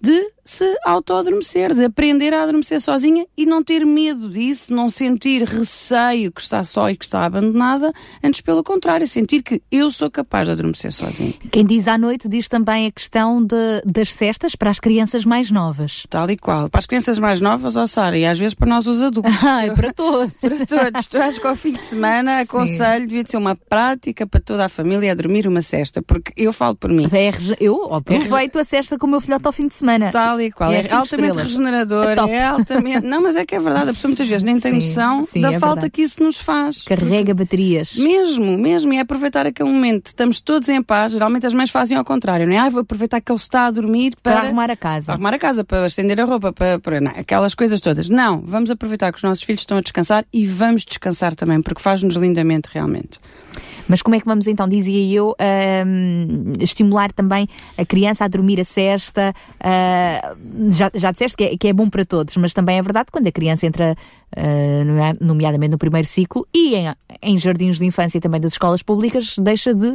de 0.00 0.32
se 0.48 0.78
auto-adormecer, 0.82 1.74
de 1.74 1.84
aprender 1.84 2.32
a 2.32 2.42
adormecer 2.42 2.80
sozinha 2.80 3.26
e 3.36 3.44
não 3.44 3.62
ter 3.62 3.84
medo 3.84 4.30
disso, 4.30 4.72
não 4.72 4.88
sentir 4.88 5.42
receio 5.42 6.32
que 6.32 6.40
está 6.40 6.64
só 6.64 6.88
e 6.88 6.96
que 6.96 7.04
está 7.04 7.26
abandonada, 7.26 7.92
antes 8.24 8.40
pelo 8.40 8.64
contrário, 8.64 9.06
sentir 9.06 9.42
que 9.42 9.60
eu 9.70 9.92
sou 9.92 10.10
capaz 10.10 10.48
de 10.48 10.52
adormecer 10.52 10.90
sozinha. 10.90 11.34
Quem 11.52 11.66
diz 11.66 11.86
à 11.86 11.98
noite 11.98 12.26
diz 12.30 12.48
também 12.48 12.86
a 12.86 12.90
questão 12.90 13.44
de, 13.44 13.82
das 13.84 14.10
cestas 14.10 14.56
para 14.56 14.70
as 14.70 14.80
crianças 14.80 15.22
mais 15.26 15.50
novas. 15.50 16.06
Tal 16.08 16.30
e 16.30 16.36
qual. 16.38 16.70
Para 16.70 16.78
as 16.78 16.86
crianças 16.86 17.18
mais 17.18 17.42
novas, 17.42 17.76
ó 17.76 17.82
oh 17.82 17.86
Sara, 17.86 18.16
e 18.16 18.24
às 18.24 18.38
vezes 18.38 18.54
para 18.54 18.70
nós 18.70 18.86
os 18.86 19.02
adultos. 19.02 19.30
Ah, 19.48 19.66
é 19.66 19.74
para 19.74 19.92
todos. 19.92 20.32
para 20.40 20.56
todos. 20.66 21.06
Tu 21.06 21.16
acho 21.18 21.40
que 21.40 21.46
ao 21.46 21.56
fim 21.56 21.72
de 21.72 21.84
semana 21.84 22.40
aconselho, 22.40 23.06
devia 23.06 23.24
ser 23.26 23.36
uma 23.36 23.54
prática 23.54 24.26
para 24.26 24.40
toda 24.40 24.64
a 24.64 24.68
família 24.68 25.12
a 25.12 25.14
dormir 25.14 25.46
uma 25.46 25.62
cesta, 25.62 26.02
porque 26.02 26.32
eu 26.36 26.52
falo 26.52 26.74
por 26.74 26.90
mim. 26.90 27.06
Eu 27.60 27.92
aproveito 27.94 28.58
a 28.58 28.64
cesta 28.64 28.98
com 28.98 29.06
o 29.06 29.10
meu 29.10 29.20
filhote 29.20 29.46
ao 29.46 29.52
fim 29.52 29.68
de 29.68 29.74
semana. 29.74 30.10
Tal 30.10 30.37
tal 30.38 30.40
e 30.40 30.52
qual. 30.52 30.72
É, 30.72 30.76
é 30.76 30.92
altamente 30.92 31.10
estrelas. 31.10 31.42
regenerador, 31.42 32.06
é, 32.06 32.32
é, 32.32 32.44
altamente. 32.44 33.06
Não, 33.06 33.22
mas 33.22 33.36
é 33.36 33.44
que 33.44 33.54
é 33.54 33.60
verdade, 33.60 33.90
a 33.90 33.92
pessoa 33.92 34.08
muitas 34.10 34.28
vezes 34.28 34.42
nem 34.42 34.60
tem 34.60 34.80
sim, 34.80 34.88
noção 34.88 35.24
sim, 35.24 35.40
da 35.40 35.52
é 35.52 35.58
falta 35.58 35.74
verdade. 35.74 35.90
que 35.90 36.02
isso 36.02 36.22
nos 36.22 36.38
faz. 36.38 36.82
Carrega 36.84 37.34
baterias. 37.34 37.96
Mesmo, 37.96 38.56
mesmo, 38.56 38.92
e 38.92 38.96
é 38.96 39.00
aproveitar 39.00 39.46
aquele 39.46 39.68
momento. 39.68 40.06
Estamos 40.06 40.40
todos 40.40 40.68
em 40.68 40.82
paz, 40.82 41.12
geralmente 41.12 41.46
as 41.46 41.54
mães 41.54 41.70
fazem 41.70 41.96
ao 41.96 42.04
contrário, 42.04 42.46
não 42.46 42.54
é? 42.54 42.58
Ah, 42.58 42.68
vou 42.68 42.82
aproveitar 42.82 43.20
que 43.20 43.30
ele 43.30 43.36
está 43.36 43.66
a 43.66 43.70
dormir 43.70 44.14
para, 44.22 44.36
para 44.36 44.46
arrumar 44.46 44.70
a 44.70 44.76
casa. 44.76 45.06
Para 45.06 45.14
arrumar 45.14 45.34
a 45.34 45.38
casa, 45.38 45.64
para 45.64 45.86
estender 45.86 46.20
a 46.20 46.24
roupa, 46.24 46.52
para, 46.52 46.78
para 46.78 47.00
não, 47.00 47.10
aquelas 47.12 47.54
coisas 47.54 47.80
todas. 47.80 48.08
Não, 48.08 48.40
vamos 48.40 48.70
aproveitar 48.70 49.12
que 49.12 49.18
os 49.18 49.24
nossos 49.24 49.42
filhos 49.42 49.62
estão 49.62 49.78
a 49.78 49.80
descansar 49.80 50.24
e 50.32 50.46
vamos 50.46 50.84
descansar 50.84 51.34
também, 51.34 51.60
porque 51.60 51.82
faz-nos 51.82 52.16
lindamente 52.16 52.68
realmente. 52.72 53.18
Mas 53.88 54.02
como 54.02 54.14
é 54.14 54.20
que 54.20 54.26
vamos 54.26 54.46
então, 54.46 54.68
dizia 54.68 55.16
eu, 55.16 55.34
estimular 56.60 57.12
também 57.12 57.48
a 57.76 57.84
criança 57.84 58.24
a 58.24 58.28
dormir 58.28 58.60
a 58.60 58.64
cesta? 58.64 59.34
Uh, 59.56 60.70
já, 60.70 60.90
já 60.94 61.10
disseste 61.10 61.36
que 61.36 61.44
é, 61.44 61.56
que 61.56 61.68
é 61.68 61.72
bom 61.72 61.88
para 61.88 62.04
todos, 62.04 62.36
mas 62.36 62.52
também 62.52 62.78
é 62.78 62.82
verdade 62.82 63.08
quando 63.10 63.26
a 63.26 63.32
criança 63.32 63.66
entra, 63.66 63.96
uh, 64.36 65.24
nomeadamente 65.24 65.72
no 65.72 65.78
primeiro 65.78 66.06
ciclo, 66.06 66.46
e 66.54 66.74
em, 66.74 66.94
em 67.22 67.38
jardins 67.38 67.78
de 67.78 67.86
infância 67.86 68.20
também 68.20 68.40
das 68.40 68.52
escolas 68.52 68.82
públicas, 68.82 69.36
deixa 69.38 69.74
de 69.74 69.90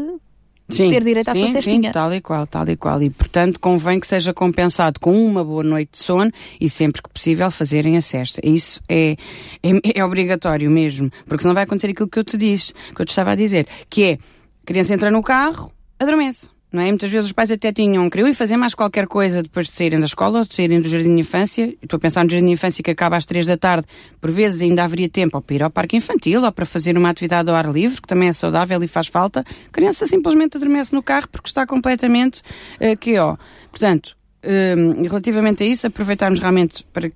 sim, 0.74 0.90
ter 0.90 1.04
direito 1.04 1.30
à 1.30 1.34
sim, 1.34 1.46
sua 1.46 1.54
cestinha. 1.54 1.90
Sim, 1.90 1.94
tal 1.94 2.14
e 2.14 2.22
qual, 2.22 2.48
tal 2.48 2.68
e 2.70 2.76
qual. 2.76 3.02
E, 3.02 3.10
portanto, 3.10 3.60
convém 3.60 4.00
que 4.00 4.08
seja 4.08 4.34
compensado 4.34 5.00
com 5.00 5.14
uma 5.26 5.44
boa 5.44 5.64
noite 5.64 5.92
de 5.94 6.00
sono 6.00 6.32
e 6.60 6.70
sempre 6.70 7.02
que 7.02 7.10
possível 7.10 7.50
fazerem 7.52 7.98
a 7.98 8.02
cesta. 8.02 8.42
Isso 8.44 8.82
é, 8.90 9.16
é, 9.62 10.00
é 10.00 10.06
obrigatório 10.06 10.70
mesmo, 10.70 11.12
porque 11.26 11.42
senão 11.42 11.54
vai 11.54 11.64
acontecer 11.64 11.92
aquilo 11.92 12.08
que 12.08 12.20
eu 12.20 12.24
te 12.24 12.38
disse, 12.38 12.74
que 12.96 13.02
eu 13.02 13.06
te 13.06 13.10
estava 13.10 13.32
a 13.32 13.36
dizer, 13.36 13.68
que 13.90 14.04
é, 14.04 14.14
a 14.14 14.18
criança 14.66 14.94
entra 14.94 15.12
no 15.12 15.22
carro, 15.22 15.72
adormece 16.00 16.54
não 16.74 16.82
é? 16.82 16.88
Muitas 16.88 17.12
vezes 17.12 17.28
os 17.28 17.32
pais 17.32 17.52
até 17.52 17.72
tinham, 17.72 18.10
queriam 18.10 18.28
ir 18.28 18.34
fazer 18.34 18.58
mais 18.58 18.74
qualquer 18.74 19.06
coisa 19.06 19.44
depois 19.44 19.68
de 19.68 19.78
saírem 19.78 20.00
da 20.00 20.06
escola 20.06 20.40
ou 20.40 20.46
de 20.46 20.56
saírem 20.56 20.82
do 20.82 20.90
jardim 20.90 21.14
de 21.14 21.22
infância. 21.22 21.74
Estou 21.80 21.98
a 21.98 22.00
pensar 22.00 22.24
no 22.24 22.32
jardim 22.32 22.48
de 22.48 22.54
infância 22.54 22.84
que 22.84 22.90
acaba 22.90 23.16
às 23.16 23.28
três 23.28 23.46
da 23.46 23.56
tarde. 23.56 23.86
Por 24.20 24.32
vezes 24.32 24.60
ainda 24.64 24.84
haveria 24.84 25.08
tempo 25.08 25.40
para 25.40 25.56
ir 25.56 25.62
ao 25.62 25.70
parque 25.70 25.96
infantil 25.96 26.44
ou 26.44 26.52
para 26.52 26.66
fazer 26.66 26.98
uma 26.98 27.10
atividade 27.10 27.48
ao 27.48 27.56
ar 27.56 27.72
livre, 27.72 28.02
que 28.02 28.08
também 28.08 28.28
é 28.28 28.34
saudável 28.34 28.84
e 28.84 28.88
faz 28.88 29.08
falta. 29.08 29.42
A 29.42 29.72
criança 29.72 30.08
simplesmente 30.08 30.58
adormece 30.58 30.94
no 30.96 31.04
carro 31.04 31.28
porque 31.32 31.48
está 31.48 31.68
completamente 31.68 32.42
uh, 32.82 32.98
que 32.98 33.20
ó. 33.20 33.38
Portanto, 33.70 34.18
uh, 34.44 35.02
relativamente 35.04 35.64
a 35.64 35.66
isso, 35.66 35.88
aproveitarmos 35.88 36.40
realmente 36.40 36.84
para 36.92 37.12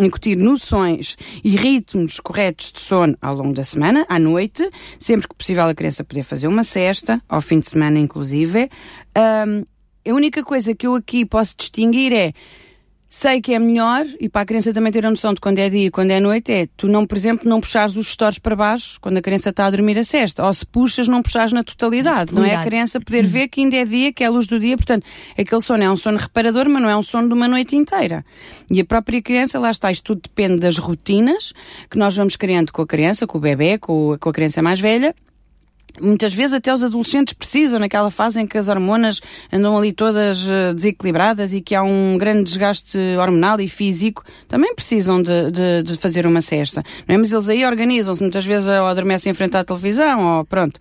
incutir 0.00 0.36
noções 0.36 1.16
e 1.42 1.56
ritmos 1.56 2.20
corretos 2.20 2.72
de 2.72 2.80
sono 2.80 3.16
ao 3.20 3.34
longo 3.34 3.52
da 3.52 3.64
semana, 3.64 4.06
à 4.08 4.18
noite, 4.18 4.68
sempre 4.98 5.28
que 5.28 5.34
possível 5.34 5.64
a 5.64 5.74
criança 5.74 6.04
poder 6.04 6.22
fazer 6.22 6.46
uma 6.46 6.64
cesta, 6.64 7.22
ao 7.28 7.40
fim 7.40 7.58
de 7.58 7.68
semana 7.68 7.98
inclusive. 7.98 8.70
Um, 9.16 9.64
a 10.04 10.14
única 10.14 10.42
coisa 10.42 10.74
que 10.74 10.86
eu 10.86 10.94
aqui 10.94 11.24
posso 11.24 11.56
distinguir 11.56 12.12
é 12.12 12.32
Sei 13.14 13.42
que 13.42 13.52
é 13.52 13.58
melhor, 13.58 14.06
e 14.18 14.26
para 14.26 14.40
a 14.40 14.44
criança 14.46 14.72
também 14.72 14.90
ter 14.90 15.04
a 15.04 15.10
noção 15.10 15.34
de 15.34 15.40
quando 15.42 15.58
é 15.58 15.68
dia 15.68 15.88
e 15.88 15.90
quando 15.90 16.12
é 16.12 16.18
noite, 16.18 16.50
é 16.50 16.66
tu 16.78 16.88
não, 16.88 17.06
por 17.06 17.14
exemplo, 17.14 17.46
não 17.46 17.60
puxares 17.60 17.94
os 17.94 18.06
gestores 18.06 18.38
para 18.38 18.56
baixo 18.56 18.98
quando 19.02 19.18
a 19.18 19.20
criança 19.20 19.50
está 19.50 19.66
a 19.66 19.70
dormir 19.70 19.98
a 19.98 20.02
cesta. 20.02 20.42
Ou 20.42 20.54
se 20.54 20.64
puxas, 20.64 21.08
não 21.08 21.20
puxares 21.20 21.52
na 21.52 21.62
totalidade. 21.62 22.34
Não 22.34 22.42
é 22.42 22.54
a 22.54 22.64
criança 22.64 22.98
poder 22.98 23.26
ver 23.26 23.48
que 23.48 23.60
ainda 23.60 23.76
é 23.76 23.84
dia, 23.84 24.14
que 24.14 24.24
é 24.24 24.28
a 24.28 24.30
luz 24.30 24.46
do 24.46 24.58
dia. 24.58 24.78
Portanto, 24.78 25.04
aquele 25.38 25.60
sono 25.60 25.82
é 25.82 25.90
um 25.90 25.96
sono 25.98 26.16
reparador, 26.16 26.66
mas 26.70 26.80
não 26.80 26.88
é 26.88 26.96
um 26.96 27.02
sono 27.02 27.28
de 27.28 27.34
uma 27.34 27.46
noite 27.46 27.76
inteira. 27.76 28.24
E 28.72 28.80
a 28.80 28.84
própria 28.86 29.20
criança, 29.20 29.58
lá 29.58 29.70
está, 29.70 29.92
isto 29.92 30.04
tudo 30.04 30.22
depende 30.22 30.60
das 30.60 30.78
rotinas 30.78 31.52
que 31.90 31.98
nós 31.98 32.16
vamos 32.16 32.34
criando 32.36 32.72
com 32.72 32.80
a 32.80 32.86
criança, 32.86 33.26
com 33.26 33.36
o 33.36 33.40
bebê, 33.42 33.76
com 33.76 34.14
a 34.14 34.32
criança 34.32 34.62
mais 34.62 34.80
velha 34.80 35.14
Muitas 36.00 36.32
vezes 36.32 36.54
até 36.54 36.72
os 36.72 36.82
adolescentes 36.82 37.34
precisam, 37.34 37.78
naquela 37.78 38.10
fase 38.10 38.40
em 38.40 38.46
que 38.46 38.56
as 38.56 38.68
hormonas 38.68 39.20
andam 39.52 39.76
ali 39.76 39.92
todas 39.92 40.46
uh, 40.46 40.74
desequilibradas 40.74 41.52
e 41.52 41.60
que 41.60 41.74
há 41.74 41.82
um 41.82 42.16
grande 42.16 42.44
desgaste 42.44 42.98
hormonal 43.20 43.60
e 43.60 43.68
físico, 43.68 44.24
também 44.48 44.74
precisam 44.74 45.22
de, 45.22 45.50
de, 45.50 45.82
de 45.82 45.96
fazer 45.96 46.26
uma 46.26 46.40
cesta. 46.40 46.82
Não 47.06 47.14
é? 47.14 47.18
Mas 47.18 47.32
eles 47.32 47.48
aí 47.48 47.64
organizam-se, 47.64 48.22
muitas 48.22 48.46
vezes 48.46 48.66
ou 48.66 48.86
adormecem 48.86 49.30
em 49.30 49.34
frente 49.34 49.56
à 49.56 49.64
televisão, 49.64 50.38
ou 50.38 50.44
pronto. 50.44 50.80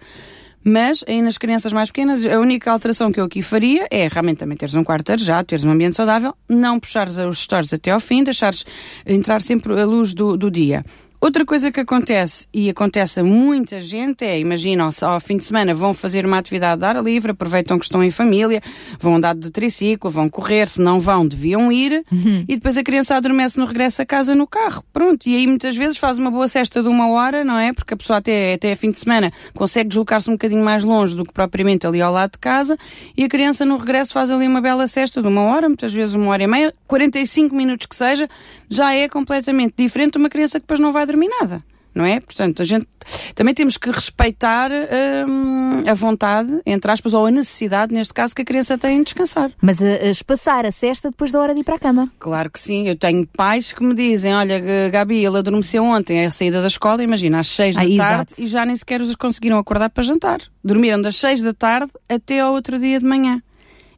Mas, 0.64 1.04
aí 1.08 1.22
nas 1.22 1.38
crianças 1.38 1.74
mais 1.74 1.90
pequenas, 1.90 2.24
a 2.24 2.40
única 2.40 2.72
alteração 2.72 3.12
que 3.12 3.20
eu 3.20 3.26
aqui 3.26 3.42
faria 3.42 3.88
é 3.90 4.08
realmente 4.08 4.38
também 4.38 4.56
teres 4.56 4.76
um 4.76 4.84
quarto 4.84 5.12
arejado, 5.12 5.48
teres 5.48 5.64
um 5.66 5.72
ambiente 5.72 5.96
saudável, 5.96 6.36
não 6.48 6.80
puxares 6.80 7.18
os 7.18 7.40
stores 7.40 7.74
até 7.74 7.92
ao 7.92 8.00
fim, 8.00 8.24
deixares 8.24 8.64
entrar 9.06 9.42
sempre 9.42 9.80
a 9.80 9.86
luz 9.86 10.14
do, 10.14 10.38
do 10.38 10.52
dia. 10.52 10.84
Outra 11.24 11.46
coisa 11.46 11.72
que 11.72 11.80
acontece, 11.80 12.48
e 12.52 12.68
acontece 12.68 13.20
a 13.20 13.24
muita 13.24 13.80
gente, 13.80 14.26
é, 14.26 14.40
imagina, 14.40 14.90
ao, 15.04 15.20
fim 15.20 15.38
de 15.38 15.46
semana 15.46 15.72
vão 15.72 15.94
fazer 15.94 16.26
uma 16.26 16.40
atividade 16.40 16.80
de 16.80 16.86
ar 16.88 16.96
livre, 16.96 17.30
aproveitam 17.30 17.78
que 17.78 17.86
estão 17.86 18.04
em 18.04 18.10
família, 18.10 18.60
vão 19.00 19.18
andar 19.18 19.36
de 19.36 19.52
triciclo, 19.52 20.10
vão 20.10 20.28
correr, 20.28 20.68
se 20.68 20.82
não 20.82 21.00
vão, 21.00 21.28
deviam 21.28 21.72
ir, 21.72 22.04
uhum. 22.12 22.44
e 22.50 22.56
depois 22.56 22.76
a 22.76 22.82
criança 22.82 23.16
adormece 23.16 23.60
no 23.60 23.66
regresso 23.66 24.02
a 24.02 24.06
casa 24.06 24.34
no 24.34 24.48
carro. 24.48 24.84
Pronto, 24.92 25.30
e 25.30 25.36
aí 25.36 25.46
muitas 25.46 25.78
vezes 25.78 25.96
faz 25.96 26.18
uma 26.18 26.32
boa 26.32 26.48
cesta 26.48 26.82
de 26.82 26.90
uma 26.90 27.08
hora, 27.12 27.44
não 27.44 27.56
é? 27.56 27.72
Porque 27.72 27.94
a 27.94 27.98
pessoa 27.98 28.18
até, 28.18 28.56
até 28.56 28.72
a 28.72 28.76
fim 28.76 28.90
de 28.90 28.98
semana 28.98 29.32
consegue 29.54 29.90
deslocar-se 29.90 30.28
um 30.28 30.34
bocadinho 30.34 30.66
mais 30.66 30.84
longe 30.84 31.16
do 31.16 31.24
que 31.24 31.32
propriamente 31.32 31.86
ali 31.86 32.02
ao 32.02 32.12
lado 32.12 32.32
de 32.32 32.40
casa, 32.40 32.76
e 33.16 33.24
a 33.24 33.30
criança 33.30 33.64
no 33.64 33.78
regresso 33.78 34.12
faz 34.12 34.32
ali 34.32 34.48
uma 34.48 34.60
bela 34.60 34.88
cesta 34.88 35.22
de 35.22 35.28
uma 35.28 35.42
hora, 35.42 35.70
muitas 35.70 35.94
vezes 35.94 36.16
uma 36.16 36.32
hora 36.32 36.42
e 36.42 36.48
meia, 36.48 36.74
45 36.88 37.56
minutos 37.56 37.86
que 37.86 37.96
seja, 37.96 38.28
já 38.68 38.96
é 38.96 39.08
completamente 39.08 39.76
diferente 39.78 40.14
de 40.14 40.18
uma 40.18 40.30
criança 40.30 40.60
que 40.60 40.64
depois 40.64 40.80
não 40.80 40.92
vai 40.92 41.06
dormir 41.12 41.30
nada 41.40 41.64
não 41.94 42.06
é? 42.06 42.20
Portanto, 42.20 42.62
a 42.62 42.66
gente 42.66 42.88
também 43.36 43.54
temos 43.54 43.78
que 43.78 43.92
respeitar 43.92 44.72
hum, 45.28 45.84
a 45.88 45.94
vontade, 45.94 46.62
entre 46.66 46.90
aspas, 46.90 47.14
ou 47.14 47.26
a 47.26 47.32
necessidade, 47.32 47.94
neste 47.94 48.14
caso, 48.14 48.34
que 48.34 48.42
a 48.42 48.46
criança 48.46 48.78
tem 48.78 49.00
de 49.00 49.06
descansar. 49.06 49.52
Mas 49.62 49.82
a, 49.82 49.86
a 49.86 50.10
espaçar 50.10 50.66
a 50.66 50.72
cesta 50.72 51.10
depois 51.10 51.32
da 51.32 51.40
hora 51.40 51.54
de 51.54 51.62
ir 51.62 51.64
para 51.64 51.76
a 51.76 51.80
cama? 51.80 52.12
Claro 52.18 52.50
que 52.50 52.60
sim. 52.60 52.88
Eu 52.88 52.96
tenho 52.96 53.28
pais 53.28 53.74
que 53.74 53.84
me 53.84 53.94
dizem: 53.94 54.34
Olha, 54.34 54.90
Gabi, 54.90 55.24
ele 55.24 55.38
adormeceu 55.38 55.84
ontem, 55.84 56.20
é 56.20 56.26
a 56.26 56.32
saída 56.32 56.62
da 56.62 56.68
escola, 56.68 57.04
imagina, 57.04 57.40
às 57.40 57.48
seis 57.48 57.78
ah, 57.78 57.84
da 57.84 57.98
tarde, 57.98 58.34
e 58.38 58.48
já 58.48 58.66
nem 58.66 58.76
sequer 58.76 59.02
os 59.02 59.14
conseguiram 59.16 59.58
acordar 59.58 59.90
para 59.90 60.04
jantar. 60.04 60.40
Dormiram 60.64 61.02
das 61.02 61.18
seis 61.18 61.42
da 61.42 61.54
tarde 61.54 61.92
até 62.08 62.40
ao 62.40 62.54
outro 62.54 62.80
dia 62.80 63.00
de 63.00 63.06
manhã. 63.06 63.42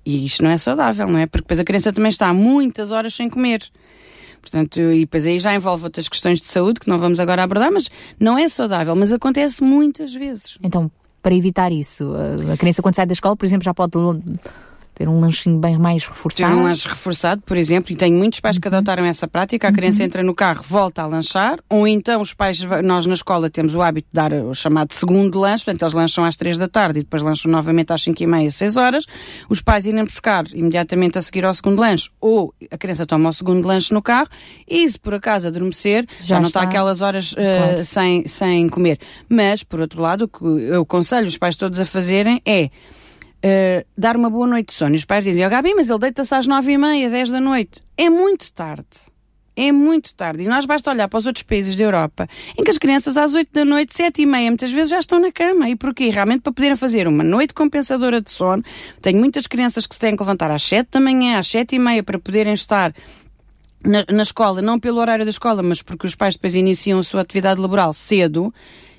E 0.05 0.25
isto 0.25 0.43
não 0.43 0.49
é 0.49 0.57
saudável, 0.57 1.07
não 1.07 1.17
é? 1.17 1.25
Porque 1.25 1.43
depois 1.43 1.59
a 1.59 1.63
criança 1.63 1.93
também 1.93 2.09
está 2.09 2.33
muitas 2.33 2.91
horas 2.91 3.13
sem 3.13 3.29
comer. 3.29 3.63
Portanto, 4.43 4.79
e 4.79 4.99
depois 4.99 5.25
aí 5.25 5.39
já 5.39 5.55
envolve 5.55 5.85
outras 5.85 6.09
questões 6.09 6.41
de 6.41 6.49
saúde 6.49 6.81
que 6.81 6.89
não 6.89 6.99
vamos 6.99 7.19
agora 7.19 7.43
abordar, 7.43 7.71
mas 7.71 7.89
não 8.19 8.37
é 8.37 8.49
saudável, 8.49 8.93
mas 8.95 9.13
acontece 9.13 9.63
muitas 9.63 10.13
vezes. 10.13 10.57
Então, 10.61 10.91
para 11.21 11.33
evitar 11.33 11.71
isso, 11.71 12.11
a 12.51 12.57
criança 12.57 12.81
quando 12.81 12.95
sai 12.95 13.05
da 13.05 13.13
escola, 13.13 13.37
por 13.37 13.45
exemplo, 13.45 13.63
já 13.63 13.73
pode 13.73 13.93
ter 14.93 15.07
um 15.07 15.19
lanchinho 15.19 15.57
bem 15.59 15.77
mais 15.77 16.05
reforçado. 16.05 16.53
Ter 16.53 16.59
um 16.59 16.63
lanche 16.63 16.87
reforçado, 16.87 17.41
por 17.41 17.57
exemplo, 17.57 17.91
e 17.91 17.95
tenho 17.95 18.17
muitos 18.17 18.39
pais 18.39 18.57
que 18.57 18.67
uhum. 18.67 18.75
adotaram 18.75 19.05
essa 19.05 19.27
prática, 19.27 19.67
a 19.67 19.71
criança 19.71 19.99
uhum. 19.99 20.05
entra 20.05 20.23
no 20.23 20.35
carro, 20.35 20.63
volta 20.67 21.01
a 21.01 21.05
lanchar, 21.05 21.59
ou 21.69 21.87
então 21.87 22.21
os 22.21 22.33
pais, 22.33 22.61
nós 22.83 23.05
na 23.05 23.13
escola 23.13 23.49
temos 23.49 23.75
o 23.75 23.81
hábito 23.81 24.07
de 24.11 24.13
dar 24.13 24.33
o 24.33 24.53
chamado 24.53 24.93
segundo 24.93 25.39
lanche, 25.39 25.65
portanto 25.65 25.81
eles 25.83 25.93
lancham 25.93 26.23
às 26.23 26.35
três 26.35 26.57
da 26.57 26.67
tarde 26.67 26.99
e 26.99 27.03
depois 27.03 27.21
lancham 27.21 27.51
novamente 27.51 27.91
às 27.91 28.01
cinco 28.01 28.21
e 28.21 28.27
meia, 28.27 28.51
seis 28.51 28.77
horas, 28.77 29.05
os 29.49 29.61
pais 29.61 29.85
irem 29.85 30.03
buscar 30.03 30.45
imediatamente 30.53 31.17
a 31.17 31.21
seguir 31.21 31.45
ao 31.45 31.53
segundo 31.53 31.79
lanche, 31.79 32.09
ou 32.21 32.53
a 32.71 32.77
criança 32.77 33.05
toma 33.05 33.29
o 33.29 33.33
segundo 33.33 33.65
lanche 33.65 33.93
no 33.93 34.01
carro, 34.01 34.29
e 34.67 34.89
se 34.89 34.99
por 34.99 35.13
acaso 35.13 35.47
adormecer, 35.47 36.05
já, 36.19 36.35
já 36.35 36.39
não 36.39 36.47
está, 36.47 36.61
está 36.61 36.69
aquelas 36.69 37.01
horas 37.01 37.33
uh, 37.33 37.35
claro. 37.35 37.85
sem, 37.85 38.27
sem 38.27 38.69
comer. 38.69 38.99
Mas, 39.27 39.63
por 39.63 39.79
outro 39.79 40.01
lado, 40.01 40.25
o 40.25 40.27
que 40.27 40.43
eu 40.43 40.81
aconselho 40.81 41.27
os 41.27 41.37
pais 41.37 41.55
todos 41.55 41.79
a 41.79 41.85
fazerem 41.85 42.41
é 42.45 42.69
uh, 43.43 43.85
dar 43.97 44.15
uma 44.15 44.29
boa 44.29 44.47
noite 44.47 44.67
de 44.67 44.73
sono. 44.73 44.95
E 44.95 44.97
os 44.97 45.05
pais 45.05 45.25
dizem, 45.25 45.45
oh, 45.45 45.49
Gabi, 45.49 45.73
mas 45.75 45.89
ele 45.89 45.99
deita-se 45.99 46.33
às 46.33 46.47
nove 46.47 46.71
e 46.71 46.77
meia, 46.77 47.09
dez 47.09 47.29
da 47.29 47.39
noite. 47.39 47.83
É 47.97 48.09
muito 48.09 48.51
tarde. 48.53 49.13
É 49.55 49.71
muito 49.71 50.15
tarde. 50.15 50.43
E 50.43 50.47
nós 50.47 50.65
basta 50.65 50.89
olhar 50.89 51.07
para 51.07 51.19
os 51.19 51.27
outros 51.27 51.43
países 51.43 51.75
da 51.75 51.83
Europa, 51.83 52.27
em 52.57 52.63
que 52.63 52.71
as 52.71 52.77
crianças 52.79 53.15
às 53.17 53.35
oito 53.35 53.53
da 53.53 53.63
noite, 53.63 53.95
sete 53.95 54.23
e 54.23 54.25
meia, 54.25 54.49
muitas 54.49 54.71
vezes 54.71 54.89
já 54.89 54.99
estão 54.99 55.19
na 55.19 55.31
cama. 55.31 55.69
E 55.69 55.75
porquê? 55.75 56.09
Realmente 56.09 56.41
para 56.41 56.51
poderem 56.51 56.75
fazer 56.75 57.07
uma 57.07 57.23
noite 57.23 57.53
compensadora 57.53 58.19
de 58.19 58.31
sono. 58.31 58.63
Tenho 58.99 59.19
muitas 59.19 59.45
crianças 59.45 59.85
que 59.85 59.93
se 59.93 60.01
têm 60.01 60.15
que 60.15 60.23
levantar 60.23 60.49
às 60.49 60.63
sete 60.63 60.89
da 60.93 60.99
manhã, 60.99 61.37
às 61.37 61.47
sete 61.47 61.75
e 61.75 61.79
meia, 61.79 62.01
para 62.01 62.17
poderem 62.17 62.53
estar 62.53 62.95
na, 63.85 64.03
na 64.09 64.23
escola, 64.23 64.59
não 64.59 64.79
pelo 64.79 64.99
horário 64.99 65.23
da 65.23 65.29
escola, 65.29 65.61
mas 65.61 65.83
porque 65.83 66.07
os 66.07 66.15
pais 66.15 66.33
depois 66.33 66.55
iniciam 66.55 66.99
a 66.99 67.03
sua 67.03 67.21
atividade 67.21 67.61
laboral 67.61 67.93
cedo. 67.93 68.51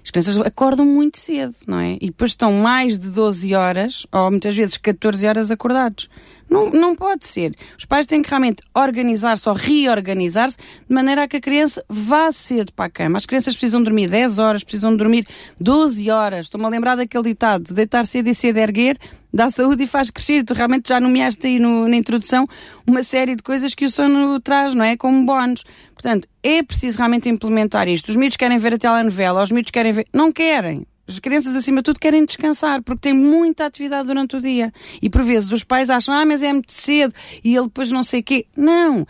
As 0.05 0.11
crianças 0.11 0.37
acordam 0.37 0.85
muito 0.85 1.19
cedo, 1.19 1.55
não 1.67 1.81
é? 1.81 1.95
E 1.95 2.07
depois 2.07 2.33
estão 2.33 2.53
mais 2.53 2.99
de 2.99 3.09
12 3.09 3.55
horas, 3.55 4.07
ou 4.13 4.31
muitas 4.31 4.55
vezes 4.55 4.77
14 4.77 5.27
horas 5.27 5.51
acordados. 5.51 6.11
Não, 6.49 6.71
não 6.71 6.95
pode 6.95 7.27
ser. 7.27 7.55
Os 7.79 7.85
pais 7.85 8.07
têm 8.07 8.23
que 8.23 8.29
realmente 8.29 8.63
organizar-se 8.75 9.49
ou 9.49 9.55
reorganizar-se 9.55 10.57
de 10.57 10.95
maneira 10.95 11.25
a 11.25 11.29
que 11.29 11.37
a 11.37 11.41
criança 11.41 11.85
vá 11.89 12.31
cedo 12.33 12.73
para 12.73 12.87
a 12.87 12.91
cama. 12.91 13.19
As 13.19 13.27
crianças 13.27 13.55
precisam 13.55 13.83
dormir 13.83 14.09
10 14.09 14.39
horas, 14.39 14.65
precisam 14.65 14.97
dormir 14.97 15.27
12 15.61 16.11
horas. 16.11 16.47
Estou-me 16.47 16.67
a 16.67 16.69
lembrar 16.69 16.97
daquele 16.97 17.25
ditado: 17.25 17.73
deitar 17.75 18.05
cedo 18.07 18.29
e 18.29 18.35
cedo 18.35 18.59
erguer 18.59 18.99
dá 19.35 19.51
saúde 19.51 19.83
e 19.83 19.87
faz 19.87 20.11
crescer. 20.11 20.45
Tu 20.45 20.55
realmente 20.55 20.89
já 20.89 21.01
nomeaste 21.01 21.45
aí 21.47 21.59
no, 21.59 21.89
na 21.89 21.97
introdução 21.97 22.47
uma 22.87 23.03
série 23.03 23.35
de 23.35 23.43
coisas 23.43 23.75
que 23.75 23.85
o 23.85 23.91
sono 23.91 24.39
traz, 24.41 24.75
não 24.75 24.85
é? 24.85 24.97
Como 24.97 25.27
bónus. 25.27 25.65
Portanto, 25.93 26.29
é 26.43 26.63
preciso 26.63 26.99
realmente 26.99 27.29
implementar 27.29 27.89
isto. 27.89 28.11
Os 28.11 28.17
miúdos 28.17 28.37
querem 28.37 28.59
ver 28.59 28.75
a 28.75 28.79
telenovela, 28.79 29.43
os 29.43 29.51
miúdos 29.51 29.73
querem 29.73 29.93
ver. 29.93 30.07
Não 30.13 30.31
querem. 30.31 30.87
As 31.07 31.19
crianças, 31.19 31.55
acima 31.55 31.79
de 31.79 31.85
tudo, 31.85 32.01
querem 32.01 32.25
descansar, 32.25 32.83
porque 32.83 33.03
têm 33.03 33.15
muita 33.15 33.67
atividade 33.67 34.09
durante 34.09 34.37
o 34.37 34.41
dia. 34.41 34.73
E 35.03 35.11
por 35.11 35.23
vezes 35.23 35.53
os 35.53 35.63
pais 35.63 35.91
acham, 35.91 36.15
ah, 36.15 36.25
mas 36.25 36.43
é 36.43 36.53
muito 36.53 36.73
cedo, 36.73 37.15
e 37.43 37.55
ele 37.55 37.65
depois 37.67 37.93
não 37.93 38.03
sei 38.03 38.21
o 38.21 38.25
quê. 38.25 38.47
Não! 38.57 39.07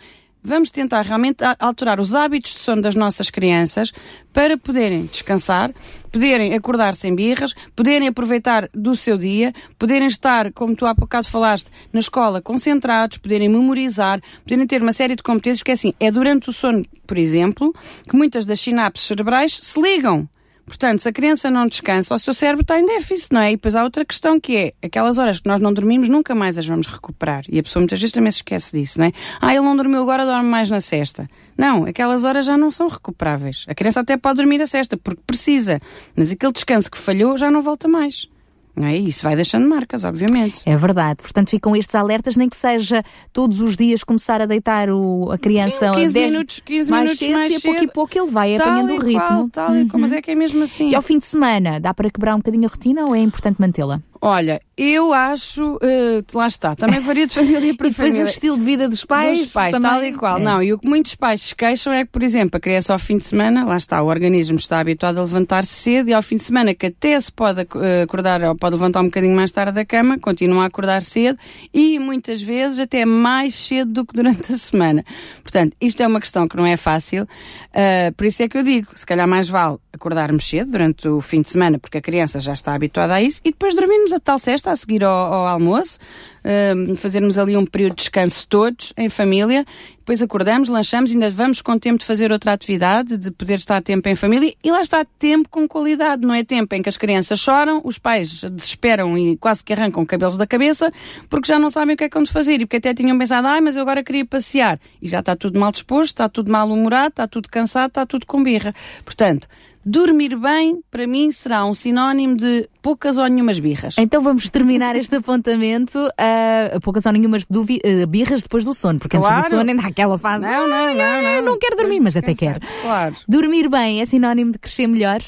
Vamos 0.47 0.69
tentar 0.69 1.01
realmente 1.01 1.43
alterar 1.57 1.99
os 1.99 2.13
hábitos 2.13 2.53
de 2.53 2.59
sono 2.59 2.79
das 2.79 2.93
nossas 2.93 3.31
crianças 3.31 3.91
para 4.31 4.55
poderem 4.55 5.07
descansar, 5.07 5.73
poderem 6.11 6.53
acordar 6.53 6.93
sem 6.93 7.15
birras, 7.15 7.55
poderem 7.75 8.09
aproveitar 8.09 8.69
do 8.71 8.95
seu 8.95 9.17
dia, 9.17 9.51
poderem 9.79 10.07
estar, 10.07 10.53
como 10.53 10.75
tu 10.75 10.85
há 10.85 10.93
bocado 10.93 11.27
falaste, 11.27 11.71
na 11.91 11.99
escola 11.99 12.43
concentrados, 12.43 13.17
poderem 13.17 13.49
memorizar, 13.49 14.21
poderem 14.43 14.67
ter 14.67 14.83
uma 14.83 14.93
série 14.93 15.15
de 15.15 15.23
competências, 15.23 15.61
porque 15.61 15.71
é 15.71 15.73
assim, 15.73 15.93
é 15.99 16.11
durante 16.11 16.47
o 16.47 16.53
sono, 16.53 16.85
por 17.07 17.17
exemplo, 17.17 17.73
que 18.07 18.15
muitas 18.15 18.45
das 18.45 18.59
sinapses 18.59 19.07
cerebrais 19.07 19.51
se 19.51 19.81
ligam. 19.81 20.29
Portanto, 20.65 20.99
se 20.99 21.09
a 21.09 21.13
criança 21.13 21.51
não 21.51 21.67
descansa, 21.67 22.15
o 22.15 22.19
seu 22.19 22.33
cérebro 22.33 22.61
está 22.61 22.79
em 22.79 22.85
déficit, 22.85 23.33
não 23.33 23.41
é? 23.41 23.51
E 23.51 23.55
depois 23.55 23.75
há 23.75 23.83
outra 23.83 24.03
questão 24.03 24.39
que 24.39 24.57
é, 24.57 24.73
aquelas 24.83 25.17
horas 25.17 25.39
que 25.39 25.47
nós 25.47 25.61
não 25.61 25.71
dormimos, 25.71 26.09
nunca 26.09 26.33
mais 26.33 26.57
as 26.57 26.65
vamos 26.65 26.87
recuperar. 26.87 27.43
E 27.47 27.59
a 27.59 27.63
pessoa 27.63 27.81
muitas 27.81 27.99
vezes 27.99 28.11
também 28.11 28.31
se 28.31 28.37
esquece 28.37 28.77
disso, 28.77 28.99
não 28.99 29.05
é? 29.05 29.11
Ah, 29.39 29.53
ele 29.53 29.63
não 29.63 29.75
dormiu 29.75 30.01
agora, 30.01 30.25
dorme 30.25 30.49
mais 30.49 30.69
na 30.69 30.81
sexta. 30.81 31.29
Não, 31.57 31.85
aquelas 31.85 32.23
horas 32.23 32.45
já 32.45 32.57
não 32.57 32.71
são 32.71 32.87
recuperáveis. 32.87 33.65
A 33.67 33.75
criança 33.75 33.99
até 33.99 34.17
pode 34.17 34.37
dormir 34.37 34.61
a 34.61 34.67
sexta, 34.67 34.97
porque 34.97 35.21
precisa. 35.25 35.79
Mas 36.15 36.31
aquele 36.31 36.51
descanso 36.51 36.89
que 36.89 36.97
falhou 36.97 37.37
já 37.37 37.51
não 37.51 37.61
volta 37.61 37.87
mais. 37.87 38.27
Não 38.75 38.87
é? 38.87 38.97
Isso 38.97 39.23
vai 39.23 39.35
deixando 39.35 39.67
marcas, 39.67 40.03
obviamente. 40.03 40.61
É 40.65 40.75
verdade. 40.75 41.21
Portanto, 41.21 41.49
ficam 41.49 41.75
estes 41.75 41.95
alertas, 41.95 42.35
nem 42.35 42.49
que 42.49 42.57
seja 42.57 43.03
todos 43.31 43.61
os 43.61 43.77
dias 43.77 44.03
começar 44.03 44.41
a 44.41 44.45
deitar 44.45 44.89
o, 44.89 45.31
a 45.31 45.37
criança 45.37 45.93
Sim, 45.93 45.99
15 45.99 46.13
10, 46.13 46.31
minutos, 46.31 46.61
15 46.65 46.91
mais 46.91 47.03
minutos 47.03 47.19
cedo, 47.19 47.33
mais 47.33 47.53
e 47.53 47.55
a 47.55 47.59
pouco 47.61 47.83
e 47.83 47.87
pouco 47.87 48.19
ele 48.19 48.31
vai 48.31 48.57
tal 48.57 48.67
apanhando 48.67 48.93
o 48.93 49.01
ritmo. 49.01 49.27
Qual, 49.27 49.49
tal 49.49 49.69
uhum. 49.69 49.81
e 49.81 49.85
qual, 49.87 50.01
mas 50.01 50.11
é 50.11 50.21
que 50.21 50.31
é 50.31 50.35
mesmo 50.35 50.63
assim. 50.63 50.89
E 50.89 50.95
ao 50.95 51.01
fim 51.01 51.17
de 51.17 51.25
semana, 51.25 51.79
dá 51.79 51.93
para 51.93 52.09
quebrar 52.09 52.35
um 52.35 52.39
bocadinho 52.39 52.65
a 52.65 52.69
rotina 52.69 53.05
ou 53.05 53.15
é 53.15 53.19
importante 53.19 53.59
mantê-la? 53.59 54.01
Olha, 54.27 54.59
eu 54.75 55.13
acho, 55.13 55.75
uh, 55.75 56.25
lá 56.33 56.47
está, 56.47 56.73
também 56.73 56.99
varia 56.99 57.27
de 57.27 57.33
família 57.35 57.75
para 57.75 57.87
e 57.87 57.93
família. 57.93 58.23
o 58.23 58.25
estilo 58.25 58.57
de 58.57 58.63
vida 58.63 58.89
dos 58.89 59.05
pais. 59.05 59.37
Dos 59.39 59.51
pais, 59.51 59.71
também... 59.71 59.91
tal 59.91 60.03
e 60.03 60.13
qual. 60.13 60.37
É. 60.39 60.41
Não, 60.41 60.63
e 60.63 60.73
o 60.73 60.79
que 60.79 60.87
muitos 60.87 61.13
pais 61.13 61.43
se 61.43 61.55
queixam 61.55 61.93
é 61.93 62.03
que, 62.03 62.11
por 62.11 62.23
exemplo, 62.23 62.57
a 62.57 62.59
criança 62.59 62.91
ao 62.91 62.97
fim 62.97 63.19
de 63.19 63.23
semana, 63.23 63.63
lá 63.63 63.77
está, 63.77 64.01
o 64.01 64.07
organismo 64.07 64.57
está 64.57 64.79
habituado 64.79 65.19
a 65.19 65.21
levantar-se 65.21 65.71
cedo 65.71 66.09
e 66.09 66.13
ao 66.13 66.23
fim 66.23 66.37
de 66.37 66.43
semana, 66.43 66.73
que 66.73 66.87
até 66.87 67.21
se 67.21 67.31
pode 67.31 67.61
uh, 67.61 68.03
acordar 68.03 68.41
ou 68.41 68.55
pode 68.55 68.73
levantar 68.73 69.01
um 69.01 69.05
bocadinho 69.05 69.35
mais 69.35 69.51
tarde 69.51 69.73
da 69.73 69.85
cama, 69.85 70.17
continua 70.17 70.63
a 70.63 70.65
acordar 70.65 71.03
cedo 71.03 71.37
e 71.71 71.99
muitas 71.99 72.41
vezes 72.41 72.79
até 72.79 73.05
mais 73.05 73.53
cedo 73.53 73.91
do 73.91 74.05
que 74.07 74.15
durante 74.15 74.51
a 74.51 74.57
semana. 74.57 75.05
Portanto, 75.43 75.77
isto 75.79 76.01
é 76.01 76.07
uma 76.07 76.19
questão 76.19 76.47
que 76.47 76.57
não 76.57 76.65
é 76.65 76.75
fácil, 76.75 77.25
uh, 77.25 78.11
por 78.17 78.25
isso 78.25 78.41
é 78.41 78.49
que 78.49 78.57
eu 78.57 78.63
digo, 78.63 78.87
se 78.95 79.05
calhar 79.05 79.27
mais 79.27 79.47
vale 79.47 79.77
acordarmos 79.93 80.49
cedo 80.49 80.71
durante 80.71 81.07
o 81.07 81.21
fim 81.21 81.41
de 81.41 81.49
semana, 81.49 81.77
porque 81.77 81.99
a 81.99 82.01
criança 82.01 82.39
já 82.39 82.53
está 82.53 82.73
habituada 82.73 83.13
a 83.13 83.21
isso, 83.21 83.39
e 83.45 83.51
depois 83.51 83.75
dormirmos 83.75 84.14
tal 84.19 84.39
cesta 84.39 84.71
a 84.71 84.75
seguir 84.75 85.03
ao, 85.03 85.33
ao 85.33 85.47
almoço, 85.47 85.99
uh, 86.45 86.95
fazermos 86.97 87.37
ali 87.37 87.57
um 87.57 87.65
período 87.65 87.95
de 87.95 88.03
descanso 88.03 88.47
todos, 88.47 88.93
em 88.95 89.09
família, 89.09 89.65
depois 89.97 90.21
acordamos, 90.21 90.69
lanchamos, 90.69 91.11
ainda 91.11 91.31
vamos 91.31 91.63
com 91.63 91.79
tempo 91.79 91.97
de 91.97 92.05
fazer 92.05 92.31
outra 92.31 92.53
atividade, 92.53 93.17
de 93.17 93.31
poder 93.31 93.55
estar 93.55 93.81
tempo 93.81 94.07
em 94.07 94.15
família, 94.15 94.53
e 94.63 94.71
lá 94.71 94.79
está 94.79 95.03
tempo 95.03 95.49
com 95.49 95.67
qualidade, 95.67 96.21
não 96.21 96.33
é 96.33 96.43
tempo 96.43 96.75
em 96.75 96.83
que 96.83 96.89
as 96.89 96.95
crianças 96.95 97.39
choram, 97.39 97.81
os 97.83 97.97
pais 97.97 98.43
desesperam 98.43 99.17
e 99.17 99.35
quase 99.35 99.63
que 99.63 99.73
arrancam 99.73 100.05
cabelos 100.05 100.37
da 100.37 100.45
cabeça, 100.45 100.91
porque 101.27 101.47
já 101.47 101.57
não 101.57 101.71
sabem 101.71 101.95
o 101.95 101.97
que 101.97 102.03
é 102.03 102.09
que 102.09 102.15
vão 102.15 102.25
fazer, 102.27 102.61
e 102.61 102.65
porque 102.65 102.77
até 102.77 102.93
tinham 102.93 103.17
pensado, 103.17 103.47
ai, 103.47 103.61
mas 103.61 103.75
eu 103.75 103.81
agora 103.81 104.03
queria 104.03 104.25
passear, 104.25 104.79
e 105.01 105.07
já 105.07 105.19
está 105.19 105.35
tudo 105.35 105.59
mal 105.59 105.71
disposto, 105.71 106.11
está 106.11 106.29
tudo 106.29 106.51
mal 106.51 106.69
humorado, 106.69 107.09
está 107.09 107.27
tudo 107.27 107.49
cansado, 107.49 107.87
está 107.87 108.05
tudo 108.05 108.27
com 108.27 108.43
birra. 108.43 108.75
Portanto, 109.03 109.47
Dormir 109.87 110.35
bem, 110.35 110.81
para 110.89 111.05
mim, 111.05 111.31
será 111.31 111.63
um 111.63 111.75
sinónimo 111.75 112.35
de 112.35 112.67
poucas 112.81 113.19
ou 113.19 113.27
nenhumas 113.27 113.59
birras. 113.59 113.95
Então 113.99 114.19
vamos 114.19 114.49
terminar 114.49 114.95
este 114.95 115.17
apontamento. 115.17 115.99
A 116.17 116.34
uh, 116.75 116.79
poucas 116.81 117.05
ou 117.05 117.11
nenhumas 117.11 117.43
uh, 117.43 118.07
birras 118.07 118.43
depois 118.43 118.63
do 118.63 118.73
sono, 118.73 118.99
porque 118.99 119.17
claro. 119.17 119.37
antes 119.37 119.49
do 119.51 119.57
sono 119.57 119.69
ainda 119.69 119.83
há 119.83 119.87
aquela 119.87 120.17
fase. 120.17 120.43
Não, 120.43 120.67
não, 120.67 120.93
não, 120.93 121.21
não. 121.21 121.41
não 121.41 121.59
quero 121.59 121.75
dormir, 121.75 121.99
mas 121.99 122.15
até 122.15 122.33
quero. 122.33 122.59
Claro. 122.81 123.15
Dormir 123.27 123.69
bem 123.69 124.01
é 124.01 124.05
sinónimo 124.05 124.51
de 124.51 124.59
crescer 124.59 124.87
melhor? 124.87 125.21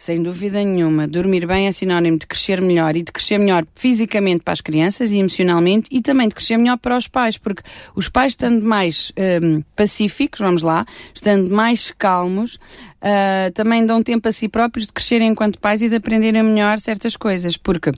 Sem 0.00 0.22
dúvida 0.22 0.64
nenhuma. 0.64 1.06
Dormir 1.06 1.46
bem 1.46 1.66
é 1.66 1.72
sinónimo 1.72 2.18
de 2.18 2.26
crescer 2.26 2.62
melhor 2.62 2.96
e 2.96 3.02
de 3.02 3.12
crescer 3.12 3.36
melhor 3.36 3.66
fisicamente 3.74 4.42
para 4.42 4.54
as 4.54 4.62
crianças 4.62 5.12
e 5.12 5.18
emocionalmente 5.18 5.88
e 5.90 6.00
também 6.00 6.26
de 6.26 6.34
crescer 6.34 6.56
melhor 6.56 6.78
para 6.78 6.96
os 6.96 7.06
pais, 7.06 7.36
porque 7.36 7.62
os 7.94 8.08
pais 8.08 8.32
estando 8.32 8.64
mais 8.64 9.12
um, 9.42 9.62
pacíficos, 9.76 10.40
vamos 10.40 10.62
lá, 10.62 10.86
estando 11.14 11.50
mais 11.54 11.90
calmos, 11.90 12.54
uh, 12.54 13.52
também 13.52 13.84
dão 13.84 14.02
tempo 14.02 14.26
a 14.26 14.32
si 14.32 14.48
próprios 14.48 14.86
de 14.86 14.92
crescerem 14.94 15.28
enquanto 15.28 15.58
pais 15.58 15.82
e 15.82 15.88
de 15.90 15.96
aprenderem 15.96 16.42
melhor 16.42 16.80
certas 16.80 17.14
coisas, 17.14 17.58
porque 17.58 17.92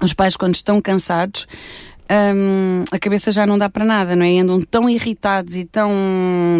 os 0.00 0.12
pais 0.12 0.36
quando 0.36 0.54
estão 0.54 0.80
cansados 0.80 1.46
um, 2.10 2.84
a 2.90 2.98
cabeça 2.98 3.30
já 3.30 3.46
não 3.46 3.56
dá 3.56 3.70
para 3.70 3.84
nada, 3.84 4.16
não 4.16 4.24
é? 4.24 4.32
E 4.32 4.40
andam 4.40 4.60
tão 4.62 4.90
irritados 4.90 5.54
e 5.54 5.64
tão, 5.64 5.92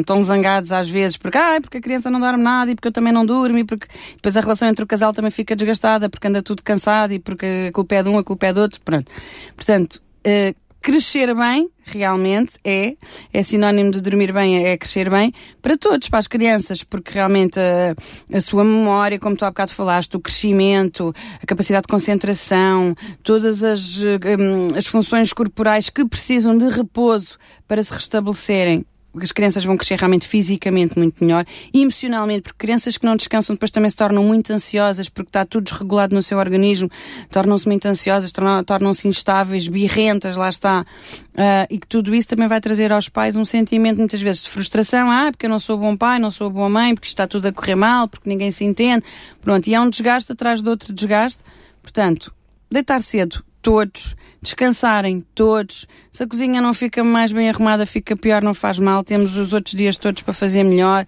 tão 0.06 0.22
zangados 0.22 0.70
às 0.70 0.88
vezes, 0.88 1.16
porque, 1.16 1.36
ah, 1.36 1.58
porque 1.60 1.78
a 1.78 1.80
criança 1.80 2.08
não 2.08 2.20
dorme 2.20 2.42
nada 2.42 2.70
e 2.70 2.74
porque 2.76 2.86
eu 2.86 2.92
também 2.92 3.12
não 3.12 3.26
durmo 3.26 3.58
e 3.58 3.64
porque 3.64 3.88
depois 4.14 4.36
a 4.36 4.40
relação 4.40 4.68
entre 4.68 4.84
o 4.84 4.86
casal 4.86 5.12
também 5.12 5.30
fica 5.30 5.56
desgastada 5.56 6.08
porque 6.08 6.28
anda 6.28 6.40
tudo 6.40 6.62
cansado 6.62 7.12
e 7.12 7.18
porque 7.18 7.66
a 7.68 7.72
culpa 7.72 7.96
é 7.96 8.02
de 8.02 8.08
um, 8.08 8.18
a 8.18 8.22
culpa 8.22 8.46
é 8.46 8.52
do 8.52 8.60
outro, 8.60 8.80
pronto. 8.84 9.10
Portanto, 9.56 10.00
uh, 10.24 10.54
crescer 10.80 11.34
bem, 11.34 11.70
realmente, 11.84 12.58
é, 12.64 12.96
é 13.32 13.42
sinónimo 13.42 13.90
de 13.90 14.00
dormir 14.00 14.32
bem, 14.32 14.64
é 14.64 14.76
crescer 14.76 15.10
bem, 15.10 15.32
para 15.60 15.76
todos, 15.76 16.08
para 16.08 16.18
as 16.18 16.26
crianças, 16.26 16.82
porque 16.82 17.12
realmente 17.12 17.58
a, 17.58 17.94
a 18.36 18.40
sua 18.40 18.64
memória, 18.64 19.18
como 19.18 19.36
tu 19.36 19.44
há 19.44 19.50
bocado 19.50 19.72
falaste, 19.72 20.16
o 20.16 20.20
crescimento, 20.20 21.14
a 21.42 21.46
capacidade 21.46 21.82
de 21.82 21.88
concentração, 21.88 22.94
todas 23.22 23.62
as, 23.62 23.98
um, 24.00 24.76
as 24.76 24.86
funções 24.86 25.32
corporais 25.32 25.90
que 25.90 26.04
precisam 26.04 26.56
de 26.56 26.68
repouso 26.68 27.36
para 27.68 27.82
se 27.82 27.92
restabelecerem, 27.92 28.84
as 29.20 29.32
crianças 29.32 29.64
vão 29.64 29.76
crescer 29.76 29.98
realmente 29.98 30.26
fisicamente 30.26 30.98
muito 30.98 31.24
melhor 31.24 31.44
e 31.72 31.82
emocionalmente, 31.82 32.42
porque 32.42 32.58
crianças 32.58 32.96
que 32.96 33.04
não 33.04 33.16
descansam 33.16 33.54
depois 33.56 33.70
também 33.70 33.90
se 33.90 33.96
tornam 33.96 34.22
muito 34.22 34.52
ansiosas 34.52 35.08
porque 35.08 35.30
está 35.30 35.44
tudo 35.44 35.64
desregulado 35.64 36.14
no 36.14 36.22
seu 36.22 36.38
organismo, 36.38 36.90
tornam-se 37.30 37.66
muito 37.66 37.86
ansiosas, 37.86 38.32
tornam-se 38.66 39.08
instáveis, 39.08 39.66
birrentas, 39.68 40.36
lá 40.36 40.48
está. 40.48 40.84
Uh, 41.30 41.66
e 41.70 41.78
que 41.78 41.86
tudo 41.86 42.14
isso 42.14 42.28
também 42.28 42.46
vai 42.48 42.60
trazer 42.60 42.92
aos 42.92 43.08
pais 43.08 43.34
um 43.36 43.44
sentimento 43.44 43.98
muitas 43.98 44.20
vezes 44.20 44.42
de 44.42 44.50
frustração, 44.50 45.10
ah, 45.10 45.30
porque 45.30 45.46
eu 45.46 45.50
não 45.50 45.58
sou 45.58 45.78
bom 45.78 45.96
pai, 45.96 46.18
não 46.18 46.30
sou 46.30 46.50
boa 46.50 46.68
mãe, 46.68 46.94
porque 46.94 47.08
está 47.08 47.26
tudo 47.26 47.48
a 47.48 47.52
correr 47.52 47.74
mal, 47.74 48.08
porque 48.08 48.28
ninguém 48.28 48.50
se 48.50 48.64
entende. 48.64 49.04
Pronto, 49.40 49.66
e 49.66 49.74
é 49.74 49.80
um 49.80 49.88
desgaste 49.88 50.32
atrás 50.32 50.62
de 50.62 50.68
outro 50.68 50.92
desgaste. 50.92 51.42
Portanto, 51.82 52.32
deitar 52.70 53.00
cedo, 53.00 53.42
todos, 53.62 54.16
descansarem 54.40 55.24
todos. 55.34 55.86
Se 56.10 56.22
a 56.22 56.26
cozinha 56.26 56.60
não 56.60 56.74
fica 56.74 57.04
mais 57.04 57.32
bem 57.32 57.48
arrumada, 57.48 57.86
fica 57.86 58.16
pior, 58.16 58.42
não 58.42 58.54
faz 58.54 58.78
mal. 58.78 59.04
Temos 59.04 59.36
os 59.36 59.52
outros 59.52 59.74
dias 59.74 59.96
todos 59.96 60.22
para 60.22 60.34
fazer 60.34 60.62
melhor. 60.62 61.06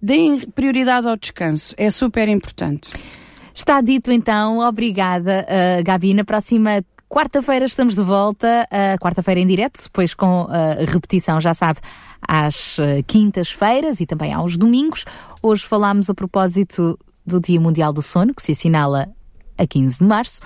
Deem 0.00 0.40
prioridade 0.40 1.08
ao 1.08 1.16
descanso, 1.16 1.74
é 1.76 1.90
super 1.90 2.28
importante. 2.28 2.90
Está 3.54 3.80
dito 3.80 4.12
então, 4.12 4.60
obrigada, 4.60 5.44
uh, 5.44 5.82
Gabi. 5.82 6.14
Na 6.14 6.24
próxima 6.24 6.84
quarta-feira 7.08 7.64
estamos 7.64 7.96
de 7.96 8.02
volta, 8.02 8.68
uh, 8.70 9.02
quarta-feira 9.02 9.40
em 9.40 9.46
direto, 9.46 9.82
depois 9.82 10.14
com 10.14 10.42
uh, 10.42 10.48
repetição, 10.86 11.40
já 11.40 11.52
sabe, 11.52 11.80
às 12.22 12.78
uh, 12.78 13.02
quintas-feiras 13.06 14.00
e 14.00 14.06
também 14.06 14.32
aos 14.32 14.56
domingos. 14.56 15.04
Hoje 15.42 15.64
falámos 15.64 16.08
a 16.08 16.14
propósito 16.14 16.96
do 17.26 17.40
Dia 17.40 17.60
Mundial 17.60 17.92
do 17.92 18.02
Sono, 18.02 18.32
que 18.32 18.42
se 18.42 18.52
assinala 18.52 19.08
a 19.56 19.66
15 19.66 19.98
de 19.98 20.04
março 20.04 20.40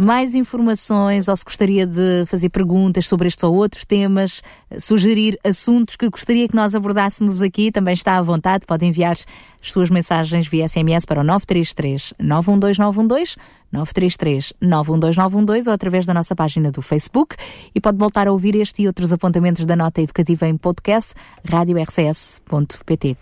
mais 0.00 0.34
informações 0.34 1.28
ou 1.28 1.36
se 1.36 1.44
gostaria 1.44 1.86
de 1.86 2.24
fazer 2.26 2.48
perguntas 2.48 3.06
sobre 3.06 3.28
estes 3.28 3.44
ou 3.44 3.54
outros 3.54 3.84
temas, 3.84 4.42
sugerir 4.78 5.38
assuntos 5.44 5.94
que 5.94 6.08
gostaria 6.08 6.48
que 6.48 6.56
nós 6.56 6.74
abordássemos 6.74 7.42
aqui, 7.42 7.70
também 7.70 7.92
está 7.92 8.16
à 8.16 8.22
vontade, 8.22 8.64
pode 8.64 8.86
enviar 8.86 9.12
as 9.12 9.26
suas 9.70 9.90
mensagens 9.90 10.48
via 10.48 10.66
SMS 10.66 11.04
para 11.04 11.20
o 11.20 11.24
933 11.24 12.14
912 12.18 13.36
933 13.70 14.54
912 14.58 15.68
ou 15.68 15.74
através 15.74 16.06
da 16.06 16.14
nossa 16.14 16.34
página 16.34 16.72
do 16.72 16.80
Facebook 16.80 17.36
e 17.74 17.80
pode 17.80 17.98
voltar 17.98 18.26
a 18.26 18.32
ouvir 18.32 18.54
este 18.54 18.82
e 18.82 18.86
outros 18.86 19.12
apontamentos 19.12 19.66
da 19.66 19.76
nota 19.76 20.00
educativa 20.00 20.48
em 20.48 20.56
podcast 20.56 21.12
radiorcs.pt. 21.44 23.16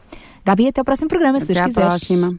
Gabi, 0.45 0.69
até 0.69 0.81
ao 0.81 0.85
próximo 0.85 1.09
programa, 1.09 1.41
se 1.41 1.51
Até 1.51 1.61
à 1.61 1.69
próxima. 1.69 2.39